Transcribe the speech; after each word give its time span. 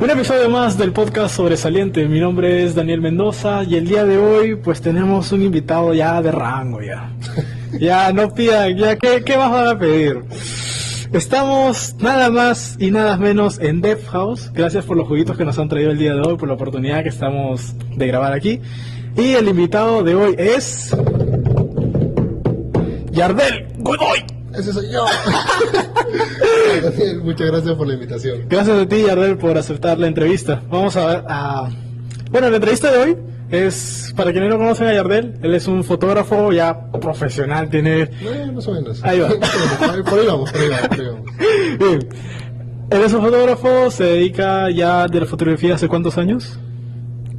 Un 0.00 0.08
episodio 0.08 0.48
más 0.48 0.78
del 0.78 0.92
podcast 0.92 1.36
sobresaliente. 1.36 2.08
Mi 2.08 2.18
nombre 2.18 2.64
es 2.64 2.74
Daniel 2.74 3.02
Mendoza 3.02 3.62
y 3.64 3.76
el 3.76 3.86
día 3.86 4.06
de 4.06 4.16
hoy 4.16 4.56
pues 4.56 4.80
tenemos 4.80 5.32
un 5.32 5.42
invitado 5.42 5.92
ya 5.92 6.22
de 6.22 6.32
rango 6.32 6.80
ya. 6.80 7.12
Ya 7.78 8.10
no 8.10 8.32
pidan, 8.32 8.74
ya 8.74 8.96
qué, 8.96 9.22
qué 9.22 9.36
más 9.36 9.50
van 9.50 9.68
a 9.68 9.78
pedir. 9.78 10.24
Estamos 11.12 11.96
nada 11.98 12.30
más 12.30 12.76
y 12.78 12.92
nada 12.92 13.16
menos 13.16 13.58
en 13.58 13.80
Dev 13.80 14.06
House. 14.06 14.52
Gracias 14.54 14.84
por 14.84 14.96
los 14.96 15.08
juguitos 15.08 15.36
que 15.36 15.44
nos 15.44 15.58
han 15.58 15.68
traído 15.68 15.90
el 15.90 15.98
día 15.98 16.14
de 16.14 16.20
hoy, 16.20 16.36
por 16.36 16.46
la 16.46 16.54
oportunidad 16.54 17.02
que 17.02 17.08
estamos 17.08 17.74
de 17.96 18.06
grabar 18.06 18.32
aquí. 18.32 18.60
Y 19.16 19.32
el 19.32 19.48
invitado 19.48 20.04
de 20.04 20.14
hoy 20.14 20.36
es 20.38 20.96
Yardel 23.10 23.66
Godoy. 23.78 24.24
Ese 24.54 24.72
soy 24.72 24.92
yo. 24.92 25.04
Muchas 27.24 27.46
gracias 27.48 27.74
por 27.74 27.88
la 27.88 27.94
invitación. 27.94 28.44
Gracias 28.48 28.78
a 28.78 28.86
ti, 28.86 29.02
Yardel, 29.02 29.36
por 29.36 29.58
aceptar 29.58 29.98
la 29.98 30.06
entrevista. 30.06 30.62
Vamos 30.70 30.96
a 30.96 31.06
ver 31.06 31.24
a... 31.26 31.70
Bueno, 32.30 32.50
la 32.50 32.56
entrevista 32.56 32.92
de 32.92 32.98
hoy 32.98 33.16
es, 33.50 34.12
para 34.16 34.32
quienes 34.32 34.50
no 34.50 34.58
conocen 34.58 34.86
a 34.86 34.94
Yardel, 34.94 35.34
él 35.42 35.54
es 35.54 35.66
un 35.66 35.82
fotógrafo 35.84 36.52
ya 36.52 36.90
profesional, 36.92 37.68
tiene... 37.68 38.02
Eh, 38.02 38.50
más 38.54 38.66
o 38.68 38.72
menos. 38.72 39.02
Ahí 39.04 39.20
va. 39.20 39.28
Por 40.08 40.18
ahí 40.18 40.26
vamos, 40.26 40.50
por 40.52 40.60
ahí 40.60 40.68
vamos, 40.68 40.88
por 40.88 41.00
ahí 41.00 41.06
vamos. 41.06 41.24
Bien. 41.78 42.08
Él 42.90 43.02
es 43.02 43.12
un 43.12 43.22
fotógrafo, 43.22 43.90
se 43.90 44.04
dedica 44.04 44.70
ya 44.70 45.06
de 45.06 45.20
la 45.20 45.26
fotografía 45.26 45.74
hace 45.76 45.86
cuántos 45.88 46.18
años? 46.18 46.58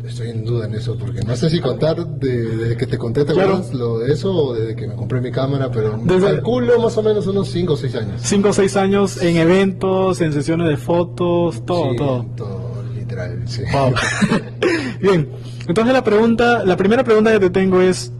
Estoy 0.05 0.29
en 0.31 0.43
duda 0.43 0.65
en 0.65 0.75
eso, 0.75 0.97
porque 0.97 1.21
no 1.21 1.35
sé 1.37 1.49
si 1.49 1.59
contar 1.61 1.95
de- 2.05 2.55
desde 2.57 2.75
que 2.77 2.85
te 2.87 2.97
conté, 2.97 3.23
¿te 3.23 3.33
Claro. 3.33 3.63
lo 3.73 3.99
de 3.99 4.11
eso 4.13 4.33
o 4.33 4.53
desde 4.53 4.75
que 4.75 4.87
me 4.87 4.95
compré 4.95 5.21
mi 5.21 5.31
cámara? 5.31 5.69
Pero 5.71 5.97
Desde- 6.03 6.27
calculo 6.35 6.79
más 6.79 6.97
o 6.97 7.03
menos 7.03 7.27
unos 7.27 7.47
5 7.49 7.73
o 7.73 7.77
6 7.77 7.95
años. 7.95 8.21
Cinco 8.21 8.49
o 8.49 8.53
seis 8.53 8.75
años 8.75 9.21
en 9.21 9.37
eventos, 9.37 10.19
en 10.19 10.33
sesiones 10.33 10.67
de 10.67 10.75
fotos, 10.77 11.65
todo, 11.65 11.91
Sí, 11.91 11.95
todo. 11.97 12.25
todo, 12.35 12.83
literal, 12.93 13.41
sí. 13.47 13.61
Wow. 13.71 13.93
Bien, 15.01 15.27
entonces 15.67 15.93
la 15.93 16.03
pregunta, 16.03 16.63
la 16.65 16.77
primera 16.77 17.03
pregunta 17.03 17.31
que 17.31 17.39
te 17.39 17.49
tengo 17.49 17.81
es, 17.81 18.11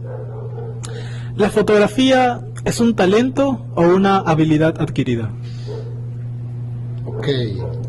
¿la 1.36 1.48
fotografía 1.50 2.40
es 2.64 2.80
un 2.80 2.94
talento 2.96 3.66
o 3.74 3.82
una 3.82 4.18
habilidad 4.18 4.80
adquirida? 4.80 5.30
Ok, 7.04 7.28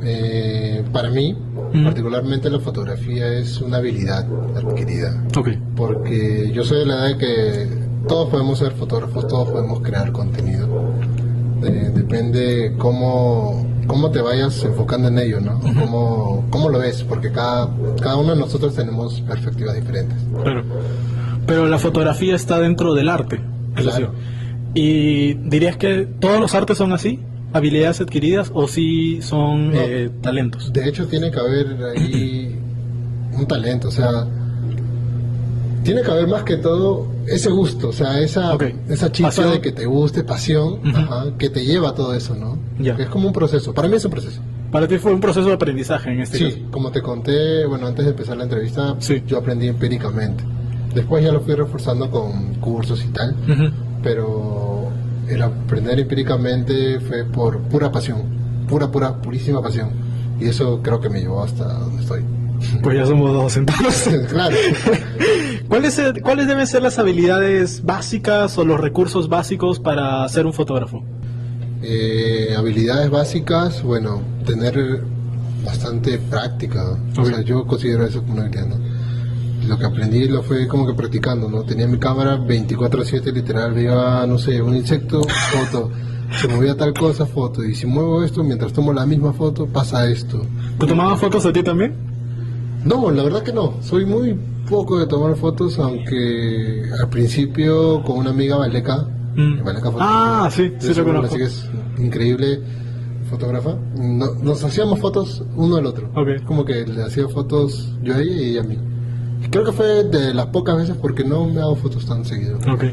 eh, 0.04 0.84
para 0.92 1.10
mí, 1.10 1.36
Mm. 1.74 1.86
particularmente 1.86 2.50
la 2.52 2.60
fotografía 2.60 3.28
es 3.34 3.60
una 3.62 3.78
habilidad 3.78 4.28
adquirida. 4.56 5.24
Ok. 5.36 5.50
porque 5.76 6.52
yo 6.54 6.64
soy 6.64 6.80
de 6.80 6.86
la 6.86 6.94
edad 6.96 7.08
de 7.08 7.18
que 7.18 7.68
todos 8.08 8.30
podemos 8.30 8.60
ser 8.60 8.74
fotógrafos, 8.74 9.28
todos 9.28 9.50
podemos 9.50 9.80
crear 9.82 10.12
contenido. 10.12 10.68
Eh, 11.64 11.92
depende 11.96 12.74
cómo, 12.78 13.66
cómo 13.88 14.12
te 14.12 14.22
vayas 14.22 14.64
enfocando 14.64 15.08
en 15.10 15.20
ello, 15.20 15.40
¿no? 15.42 15.60
Cómo, 15.60 16.46
cómo 16.50 16.70
lo 16.70 16.80
ves, 16.80 17.04
porque 17.04 17.32
cada, 17.32 17.70
cada 18.02 18.16
uno 18.18 18.34
de 18.34 18.40
nosotros 18.40 18.76
tenemos 18.76 19.22
perspectivas 19.22 19.76
diferentes. 19.76 20.18
Claro. 20.42 20.64
Pero 21.46 21.68
la 21.68 21.78
fotografía 21.78 22.36
está 22.36 22.60
dentro 22.60 22.94
del 22.94 23.10
arte. 23.10 23.42
es 23.76 23.84
Claro. 23.84 24.12
decir, 24.14 24.34
¿Y 24.76 25.34
dirías 25.36 25.78
que 25.78 26.08
todos 26.20 26.40
los 26.40 26.56
artes 26.56 26.78
son 26.78 26.94
así? 26.94 27.20
¿Habilidades 27.54 28.02
adquiridas 28.02 28.50
o 28.56 28.68
sí 28.68 29.22
son 29.22 29.72
No. 29.72 29.80
eh, 29.82 30.10
talentos? 30.22 30.74
De 30.74 30.88
hecho, 30.90 31.06
tiene 31.08 31.30
que 31.30 31.40
haber 31.40 31.68
ahí 31.96 32.58
un 33.38 33.46
talento, 33.48 33.90
o 33.90 33.92
sea, 33.92 34.26
tiene 35.84 36.02
que 36.02 36.10
haber 36.12 36.28
más 36.28 36.44
que 36.44 36.58
todo 36.58 37.06
ese 37.28 37.50
gusto, 37.50 37.90
o 37.90 37.94
sea, 37.94 38.20
esa, 38.20 38.54
Ok. 38.54 38.64
esa 38.90 39.12
chispa 39.12 39.30
Pasión. 39.30 39.52
de 39.52 39.62
que 39.62 39.72
te 39.72 39.86
guste, 39.86 40.24
pasión, 40.24 40.74
Ujú. 40.88 40.98
ajá, 40.98 41.26
que 41.38 41.50
te 41.50 41.66
lleva 41.66 41.90
a 41.90 41.96
todo 41.96 42.14
eso, 42.14 42.36
¿no? 42.36 42.58
Ya. 42.80 42.94
Es 42.96 43.08
como 43.08 43.28
un 43.28 43.34
proceso, 43.34 43.74
para 43.74 43.88
mí 43.88 43.96
es 43.96 44.06
un 44.06 44.12
proceso. 44.12 44.42
Para 44.72 44.88
ti 44.88 44.98
fue 44.98 45.14
un 45.14 45.22
proceso 45.22 45.48
de 45.48 45.54
aprendizaje 45.54 46.12
en 46.12 46.22
este 46.22 46.38
Sí, 46.40 46.66
como 46.72 46.92
te 46.92 47.02
conté, 47.02 47.66
bueno, 47.68 47.86
antes 47.88 48.06
de 48.06 48.12
empezar 48.12 48.36
la 48.38 48.44
entrevista, 48.46 48.96
Sí. 49.00 49.22
yo 49.28 49.38
aprendí 49.38 49.68
empíricamente. 49.68 50.44
Después 50.96 51.24
ya 51.24 51.32
lo 51.32 51.42
fui 51.42 51.54
reforzando 51.56 52.10
con 52.10 52.56
cursos 52.56 53.04
y 53.04 53.08
tal, 53.10 53.36
caso. 53.48 53.54
Ujú. 53.64 53.74
pero 54.04 54.90
el 55.30 55.42
aprender 55.42 56.00
empíricamente 56.00 57.00
fue 57.00 57.24
por 57.24 57.60
pura 57.62 57.92
pasión, 57.92 58.24
pura, 58.68 58.92
pura, 58.92 59.16
purísima 59.22 59.62
pasión. 59.62 59.90
Y 60.40 60.46
eso 60.48 60.80
creo 60.84 61.00
que 61.00 61.10
me 61.10 61.20
llevó 61.22 61.44
hasta 61.44 61.66
donde 61.66 62.02
estoy. 62.02 62.22
Pues 62.82 62.98
ya 62.98 63.06
somos 63.06 63.32
dos 63.34 63.56
entonces. 63.58 64.28
claro. 64.32 64.56
¿Cuáles, 65.74 66.00
¿Cuáles 66.22 66.46
deben 66.48 66.68
ser 66.68 66.84
las 66.84 67.00
habilidades 67.00 67.84
básicas 67.84 68.60
o 68.60 68.64
los 68.64 68.80
recursos 68.80 69.28
básicos 69.28 69.80
para 69.80 70.30
ser 70.30 70.46
un 70.46 70.54
fotógrafo? 70.54 71.04
Eh, 71.82 72.54
habilidades 72.56 73.10
básicas, 73.10 73.82
bueno, 73.82 74.22
tener 74.46 75.02
bastante 75.66 76.20
práctica. 76.20 76.92
O 77.18 77.22
Ok. 77.22 77.28
sea, 77.28 77.42
yo 77.42 77.66
considero 77.66 78.06
eso 78.06 78.22
como 78.22 78.34
una 78.34 78.44
habilidad, 78.44 78.68
¿no? 78.68 78.76
Lo 79.68 79.80
que 79.80 79.86
aprendí 79.86 80.28
lo 80.28 80.44
fue 80.44 80.68
como 80.68 80.86
que 80.86 80.94
practicando, 80.94 81.50
¿no? 81.50 81.64
Tenía 81.64 81.88
mi 81.88 81.98
cámara 81.98 82.38
24/7 82.38 83.32
literal, 83.32 83.74
veía, 83.74 84.28
no 84.28 84.38
sé, 84.38 84.62
un 84.62 84.76
insecto, 84.76 85.24
foto. 85.24 85.90
Se 86.40 86.48
movía 86.50 86.78
tal 86.78 86.94
cosa, 86.94 87.26
foto. 87.26 87.64
Y 87.64 87.74
si 87.74 87.88
muevo 87.88 88.24
esto, 88.24 88.44
mientras 88.44 88.74
tomo 88.74 88.94
la 88.94 89.08
misma 89.08 89.34
foto, 89.34 89.66
pasa 89.66 90.08
esto. 90.08 90.46
¿Te 90.78 90.86
tomaban 90.86 91.18
fotos 91.18 91.44
a 91.48 91.52
ti 91.52 91.64
también? 91.64 91.96
No, 92.86 93.10
la 93.10 93.24
verdad 93.24 93.42
que 93.42 93.54
no. 93.54 93.82
Soy 93.82 94.06
muy 94.06 94.38
poco 94.74 95.00
de 95.00 95.08
tomar 95.08 95.36
fotos, 95.36 95.78
aunque 95.80 96.84
al 97.02 97.10
principio 97.10 98.02
con 98.04 98.18
una 98.18 98.32
amiga 98.32 98.58
Valeca, 98.58 99.08
Mm. 99.36 99.64
Valeca 99.64 99.92
Ah, 100.00 100.48
sí, 100.52 100.72
sí 100.78 100.90
lo 100.90 100.94
seguro 100.94 101.14
la 101.22 101.28
conozco. 101.28 101.36
sigues, 101.38 101.70
increíble 101.98 102.60
fotógrafa. 103.30 103.76
No- 103.96 104.36
nos 104.44 104.64
hacíamos 104.64 105.00
fotos 105.00 105.44
uno 105.56 105.78
al 105.78 105.86
otro. 105.88 106.12
Como 106.46 106.64
que 106.66 106.86
le 106.86 107.02
hacía 107.04 107.28
fotos 107.28 107.94
yo 108.04 108.14
a 108.14 108.20
ella 108.20 108.32
y 108.32 108.50
ella 108.52 108.62
a 108.62 108.64
mí. 108.64 108.78
Creo 109.50 109.64
que 109.66 109.72
fue 109.72 110.04
de 110.04 110.34
las 110.36 110.46
pocas 110.48 110.78
veces 110.78 110.96
porque 111.02 111.24
no 111.24 111.46
me 111.46 111.62
hago 111.62 111.76
fotos 111.76 112.06
tan 112.06 112.24
seguido. 112.26 112.58
Ok. 112.72 112.84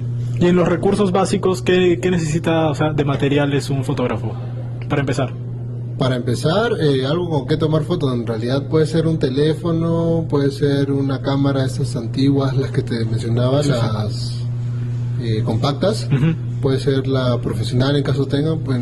Y 0.40 0.46
en 0.46 0.56
los 0.56 0.66
recursos 0.66 1.12
básicos, 1.12 1.60
¿qué, 1.62 1.98
qué 2.00 2.10
necesita 2.10 2.70
o 2.70 2.74
sea, 2.74 2.92
de 2.94 3.04
materiales 3.04 3.68
un 3.68 3.84
fotógrafo? 3.84 4.32
Para 4.88 5.00
empezar. 5.00 5.32
Para 6.00 6.16
empezar, 6.16 6.72
eh, 6.80 7.04
algo 7.04 7.28
con 7.28 7.46
que 7.46 7.58
tomar 7.58 7.82
fotos, 7.82 8.14
en 8.14 8.26
realidad 8.26 8.66
puede 8.68 8.86
ser 8.86 9.06
un 9.06 9.18
teléfono, 9.18 10.24
puede 10.30 10.50
ser 10.50 10.90
una 10.90 11.20
cámara, 11.20 11.66
esas 11.66 11.94
antiguas, 11.94 12.56
las 12.56 12.70
que 12.70 12.80
te 12.80 13.04
mencionaba, 13.04 13.62
Sí, 13.62 13.68
las 13.68 14.32
eh, 15.20 15.42
compactas, 15.44 16.08
puede 16.62 16.80
ser 16.80 17.06
la 17.06 17.38
profesional 17.42 17.96
en 17.96 18.02
caso 18.02 18.24
tengan, 18.24 18.60
pues 18.60 18.80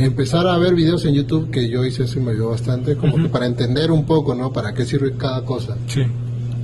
empezar 0.00 0.48
a 0.48 0.58
ver 0.58 0.74
videos 0.74 1.04
en 1.04 1.14
YouTube, 1.14 1.50
que 1.52 1.68
yo 1.70 1.84
hice 1.84 2.02
eso 2.02 2.18
y 2.18 2.22
me 2.22 2.32
ayudó 2.32 2.50
bastante, 2.50 2.96
como 2.96 3.14
que 3.14 3.28
para 3.28 3.46
entender 3.46 3.92
un 3.92 4.04
poco, 4.04 4.34
¿no? 4.34 4.52
Para 4.52 4.74
qué 4.74 4.84
sirve 4.84 5.12
cada 5.16 5.44
cosa, 5.44 5.76
Sí. 5.86 6.02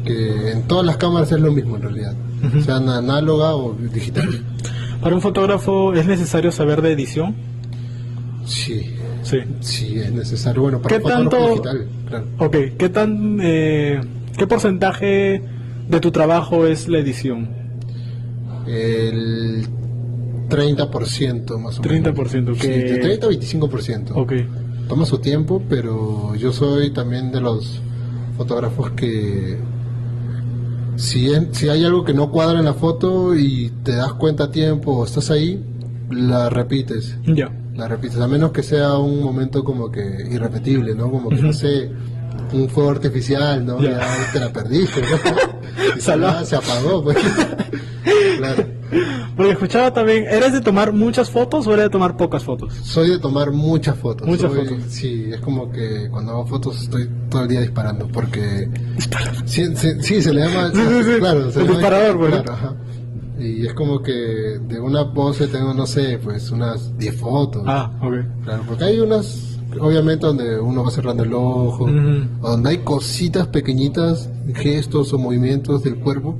que 0.05 0.51
en 0.51 0.63
todas 0.67 0.85
las 0.85 0.97
cámaras 0.97 1.31
es 1.31 1.41
lo 1.41 1.53
mismo 1.53 1.77
en 1.77 1.83
realidad, 1.83 2.15
sean 2.65 2.89
análoga 2.89 3.55
o 3.55 3.73
digital. 3.75 4.29
Para 5.01 5.15
un 5.15 5.21
fotógrafo 5.21 5.95
es 5.95 6.07
necesario 6.09 6.51
saber 6.51 6.83
de 6.83 6.91
edición. 6.91 7.37
Sí, 8.45 8.97
Sí. 9.33 9.39
sí, 9.61 9.99
es 9.99 10.13
necesario, 10.13 10.63
bueno, 10.63 10.81
para 10.83 10.97
¿Qué 10.99 11.03
tanto- 11.03 11.49
digital, 11.49 11.87
claro. 12.09 12.27
Ok. 12.39 12.57
¿Qué 12.79 12.89
tan, 12.91 13.39
eh, 13.43 14.01
qué 14.37 14.47
porcentaje 14.47 15.43
de 15.89 16.01
tu 16.01 16.11
trabajo 16.11 16.67
es 16.67 16.87
la 16.89 16.99
edición? 16.99 17.49
El 18.67 19.67
30% 20.49 21.59
más 21.59 21.79
o 21.79 21.83
30%, 21.83 22.53
menos. 22.53 22.59
que- 22.59 22.75
Sí, 22.75 22.93
de 22.93 22.99
30 22.99 23.27
a 23.27 23.31
25%. 23.31 24.15
Ok. 24.15 24.33
Toma 24.89 25.07
su 25.07 25.19
tiempo, 25.19 25.63
pero 25.69 26.35
yo 26.35 26.53
soy 26.53 26.91
también 26.93 27.33
de 27.33 27.41
los 27.41 27.81
fotógrafos 28.37 28.91
que 28.93 29.57
si, 30.97 31.33
en- 31.33 31.55
si 31.55 31.69
hay 31.69 31.85
algo 31.85 32.05
que 32.05 32.13
no 32.13 32.31
cuadra 32.31 32.59
en 32.59 32.65
la 32.67 32.75
foto 32.75 33.35
y 33.35 33.73
te 33.83 33.93
das 33.93 34.13
cuenta 34.15 34.45
a 34.45 34.51
tiempo 34.51 34.93
o 34.93 35.05
estás 35.07 35.31
ahí, 35.31 35.63
la 36.11 36.51
repites. 36.51 37.17
Ya. 37.27 37.51
La 37.75 37.89
repites, 37.89 38.19
a 38.21 38.29
menos 38.29 38.53
que 38.53 38.63
sea 38.63 38.97
un 38.99 39.23
momento 39.23 39.65
como 39.65 39.91
que 39.91 40.01
irrepetible, 40.31 40.95
¿no? 40.95 41.11
Como 41.11 41.31
que, 41.31 41.37
no 41.43 41.53
sé, 41.53 41.91
un 42.53 42.69
fuego 42.69 42.91
artificial, 42.91 43.65
¿no? 43.65 43.81
Ya. 43.81 43.93
Ya 43.93 44.31
te 44.33 44.41
la 44.41 44.53
perdiste, 44.53 45.01
¿no? 45.01 46.45
Se 46.45 46.57
apagó, 46.57 47.03
pues. 47.03 47.17
claro. 48.39 48.67
Porque 49.37 49.53
escuchaba 49.53 49.91
también, 49.95 50.25
¿eres 50.29 50.53
de 50.53 50.61
tomar 50.61 50.93
muchas 50.93 51.31
fotos 51.31 51.67
o 51.67 51.73
eres 51.73 51.87
de 51.87 51.91
tomar 51.91 52.15
pocas 52.19 52.45
fotos? 52.45 52.75
Soy 52.83 53.09
de 53.09 53.19
tomar 53.19 53.51
muchas 53.53 53.97
fotos. 53.97 54.29
Muchas 54.29 54.53
Soy- 54.53 54.67
fotos. 54.69 54.83
Sí, 54.91 55.31
es 55.33 55.41
como 55.41 55.71
que 55.73 56.09
cuando 56.11 56.33
hago 56.33 56.47
fotos 56.47 56.83
estoy 56.83 57.09
todo 57.31 57.43
el 57.43 57.49
día 57.49 57.61
disparando 57.63 58.07
porque... 58.09 58.69
Sí, 59.47 59.65
sí, 59.77 59.89
sí, 60.01 60.21
se 60.23 60.35
le 60.35 60.43
llama... 60.47 60.71
Claro, 61.19 61.51
se 61.51 61.61
El 61.61 61.67
llama- 61.67 61.79
disparador, 61.79 62.19
pues, 62.19 62.35
¿no? 62.35 62.43
claro, 62.43 62.53
ajá. 62.59 62.75
Y 63.39 63.67
es 63.67 63.73
como 63.75 64.03
que 64.03 64.13
de 64.13 64.79
una 64.81 65.13
pose 65.13 65.47
tengo, 65.49 65.73
no 65.75 65.87
sé, 65.87 66.19
pues 66.23 66.51
unas 66.51 66.97
10 66.99 67.17
fotos. 67.17 67.63
Ah, 67.67 67.91
ok. 68.03 68.15
Claro, 68.45 68.63
porque 68.69 68.85
hay 68.85 69.01
unas 69.01 69.49
obviamente 69.81 70.27
donde 70.27 70.61
uno 70.61 70.85
va 70.85 70.91
cerrando 70.91 71.23
el 71.23 71.33
ojo, 71.33 71.85
Ujú. 71.85 72.27
o 72.43 72.51
donde 72.51 72.69
hay 72.71 72.79
cositas 72.79 73.47
pequeñitas, 73.47 74.29
gestos 74.55 75.13
o 75.15 75.19
movimientos 75.19 75.83
del 75.83 75.97
cuerpo 75.97 76.37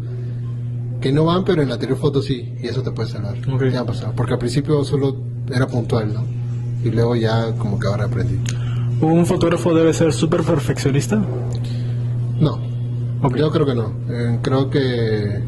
que 1.01 1.11
no 1.13 1.25
van, 1.25 1.43
pero 1.43 1.63
en 1.63 1.69
la 1.69 1.75
anterior 1.75 1.99
foto 1.99 2.21
sí, 2.23 2.55
y 2.63 2.67
eso 2.67 2.83
te 2.83 2.91
puede 2.93 3.09
salvar. 3.09 3.37
Ok. 3.53 3.65
Ya 3.73 3.81
ha 3.81 3.87
pasado, 3.87 4.13
porque 4.15 4.35
al 4.35 4.39
principio 4.39 4.85
solo 4.85 5.17
era 5.51 5.67
puntual, 5.67 6.13
¿no? 6.13 6.25
Y 6.85 6.91
luego 6.91 7.17
ya 7.17 7.53
como 7.57 7.79
que 7.79 7.87
ahora 7.87 8.05
aprendí. 8.05 8.39
¿Un 9.01 9.25
fotógrafo 9.27 9.75
debe 9.75 9.93
ser 9.95 10.13
súper 10.13 10.43
perfeccionista? 10.43 11.17
No, 12.39 12.59
Ok. 13.23 13.37
yo 13.37 13.51
creo 13.51 13.65
que 13.67 13.75
no. 13.75 13.93
Eh, 14.11 14.39
creo 14.43 14.69
que 14.71 15.43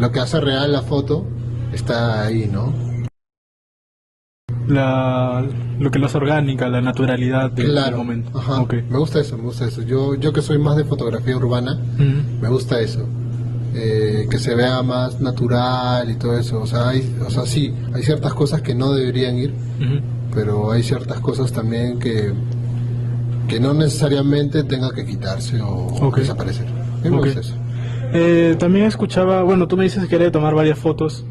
lo 0.00 0.10
que 0.12 0.20
hace 0.20 0.40
real 0.40 0.72
la 0.72 0.82
foto 0.82 1.26
está 1.72 2.22
ahí, 2.22 2.48
¿no? 2.50 2.72
La, 4.66 5.44
lo 5.78 5.90
que 5.90 5.98
lo 5.98 6.06
hace 6.06 6.16
orgánica, 6.18 6.68
la 6.68 6.80
naturalidad 6.80 7.50
del, 7.50 7.66
del 7.66 7.74
Claro. 7.74 7.96
momento. 7.98 8.38
Ajá. 8.38 8.60
Ok. 8.60 8.74
Me 8.88 8.98
gusta 8.98 9.20
eso, 9.20 9.36
me 9.36 9.44
gusta 9.44 9.66
eso. 9.66 9.82
Yo, 9.82 10.14
yo 10.14 10.32
que 10.32 10.42
soy 10.42 10.58
más 10.58 10.76
de 10.76 10.84
fotografía 10.84 11.36
urbana, 11.36 11.78
me 12.40 12.48
gusta 12.48 12.80
eso. 12.80 13.06
Eh, 13.74 14.26
que 14.28 14.38
se 14.38 14.54
vea 14.54 14.82
más 14.82 15.20
natural 15.20 16.10
y 16.10 16.14
todo 16.16 16.36
eso. 16.38 16.60
O 16.60 16.66
sea, 16.66 16.88
hay, 16.88 17.16
o 17.24 17.30
sea, 17.30 17.46
sí, 17.46 17.72
hay 17.94 18.02
ciertas 18.02 18.34
cosas 18.34 18.62
que 18.62 18.74
no 18.74 18.92
deberían 18.92 19.36
ir, 19.38 19.54
pero 20.34 20.72
hay 20.72 20.82
ciertas 20.82 21.20
cosas 21.20 21.52
también 21.52 21.98
que, 21.98 22.32
que 23.48 23.60
no 23.60 23.72
necesariamente 23.74 24.64
tenga 24.64 24.92
que 24.92 25.04
quitarse 25.04 25.60
o 25.62 25.86
Ok. 26.06 26.18
desaparecer. 26.18 26.66
Me 27.02 27.10
gusta 27.10 27.40
eso. 27.40 27.54
Eh, 28.12 28.56
también 28.58 28.86
escuchaba, 28.86 29.42
bueno, 29.42 29.68
tú 29.68 29.76
me 29.76 29.84
dices 29.84 30.02
que 30.04 30.08
quería 30.08 30.30
tomar 30.32 30.54
varias 30.54 30.78
fotos. 30.78 31.24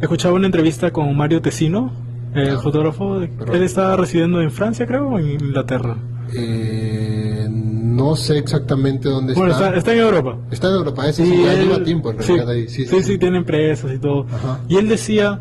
Escuchaba 0.00 0.34
una 0.34 0.46
entrevista 0.46 0.92
con 0.92 1.16
Mario 1.16 1.40
Tessino, 1.40 1.92
el 2.34 2.56
Ah, 2.56 2.60
fotógrafo. 2.60 3.20
pero- 3.38 3.54
Él 3.54 3.62
estaba 3.62 3.96
residiendo 3.96 4.40
en 4.40 4.50
Francia, 4.50 4.86
creo, 4.86 5.08
o 5.08 5.18
en 5.18 5.30
Inglaterra. 5.32 5.96
Eh, 6.36 7.46
no 7.48 8.16
sé 8.16 8.38
exactamente 8.38 9.08
dónde 9.08 9.34
Bueno, 9.34 9.52
está. 9.52 9.66
está, 9.66 9.78
está 9.78 9.92
en 9.92 9.98
Europa. 10.00 10.36
Está 10.50 10.68
en 10.68 10.74
Europa, 10.74 11.08
ese 11.08 11.24
sí, 11.24 11.42
él- 11.44 11.68
lleva 11.68 11.84
tiempo 11.84 12.10
en 12.10 12.20
sí, 12.22 12.32
realidad 12.32 12.48
ahí. 12.50 12.68
Sí, 12.68 12.86
sí, 12.86 13.02
sí, 13.02 13.18
tiene 13.18 13.38
empresas 13.38 13.92
y 13.94 13.98
todo. 13.98 14.26
Ajá. 14.32 14.60
Y 14.68 14.76
él 14.76 14.88
decía 14.88 15.40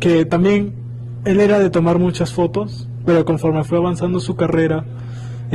que 0.00 0.24
también 0.26 0.74
él 1.24 1.40
era 1.40 1.58
de 1.58 1.70
tomar 1.70 1.98
muchas 1.98 2.32
fotos, 2.32 2.86
pero 3.06 3.24
conforme 3.24 3.64
fue 3.64 3.78
avanzando 3.78 4.20
su 4.20 4.36
carrera, 4.36 4.84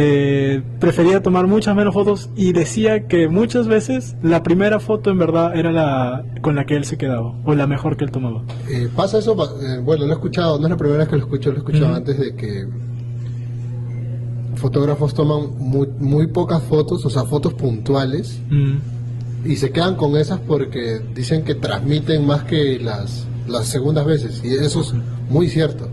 eh, 0.02 0.62
prefería 0.80 1.22
tomar 1.22 1.46
muchas 1.48 1.76
menos 1.76 1.94
fotos 1.94 2.30
y 2.34 2.54
decía 2.54 3.06
que 3.08 3.28
muchas 3.28 3.68
veces 3.68 4.16
la 4.24 4.44
primera 4.44 4.80
foto 4.80 5.10
en 5.10 5.18
verdad 5.18 5.58
era 5.58 5.74
la 5.74 6.24
con 6.42 6.56
la 6.56 6.66
que 6.66 6.78
él 6.78 6.86
se 6.86 6.98
quedaba, 6.98 7.36
o 7.44 7.54
la 7.54 7.68
mejor 7.68 7.98
que 7.98 8.06
él 8.06 8.12
tomaba. 8.12 8.42
Eh, 8.70 8.88
pasa 8.96 9.18
eso, 9.18 9.36
eh, 9.62 9.80
bueno, 9.84 10.06
lo 10.06 10.12
he 10.12 10.16
escuchado, 10.16 10.58
no 10.58 10.68
es 10.68 10.70
la 10.70 10.78
primera 10.78 11.00
vez 11.00 11.10
que 11.10 11.18
lo 11.18 11.24
escucho, 11.24 11.50
lo 11.50 11.58
he 11.58 11.60
escuchado 11.60 11.94
antes 11.94 12.18
de 12.18 12.34
que 12.34 12.66
fotógrafos 14.56 15.14
toman 15.14 15.50
muy, 15.58 15.90
muy 16.00 16.28
pocas 16.28 16.64
fotos, 16.64 17.06
o 17.06 17.10
sea, 17.10 17.26
fotos 17.26 17.54
puntuales, 17.56 18.40
y 19.44 19.56
se 19.58 19.72
quedan 19.72 19.96
con 19.96 20.16
esas 20.16 20.40
porque 20.40 21.02
dicen 21.14 21.44
que 21.44 21.56
transmiten 21.56 22.26
más 22.26 22.44
que 22.44 22.80
las, 22.80 23.28
las 23.50 23.68
segundas 23.68 24.06
veces, 24.06 24.42
y 24.46 24.54
eso 24.54 24.80
es 24.80 24.94
muy 25.30 25.50
cierto, 25.50 25.90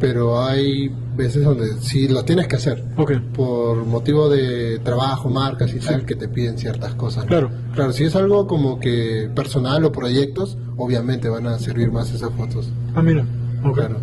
pero 0.00 0.40
hay 0.42 0.90
veces 1.16 1.44
donde 1.44 1.66
sí 1.80 2.08
lo 2.08 2.24
tienes 2.24 2.46
que 2.46 2.56
hacer. 2.56 2.84
ok, 2.96 3.12
Por 3.34 3.84
motivo 3.84 4.28
de 4.28 4.78
trabajo, 4.80 5.28
marcas 5.28 5.74
y 5.74 5.78
tal, 5.80 6.04
que 6.06 6.14
te 6.14 6.28
piden 6.28 6.56
ciertas 6.58 6.94
cosas. 6.94 7.24
¿no? 7.24 7.28
Claro. 7.28 7.50
Claro, 7.74 7.92
si 7.92 8.04
es 8.04 8.14
algo 8.16 8.46
como 8.46 8.78
que 8.80 9.28
personal 9.34 9.84
o 9.84 9.92
proyectos, 9.92 10.56
obviamente 10.76 11.28
van 11.28 11.46
a 11.46 11.58
servir 11.58 11.90
más 11.90 12.12
esas 12.12 12.32
fotos. 12.34 12.70
ah 12.94 13.02
mira, 13.02 13.24
ok, 13.64 13.74
Claro. 13.74 13.96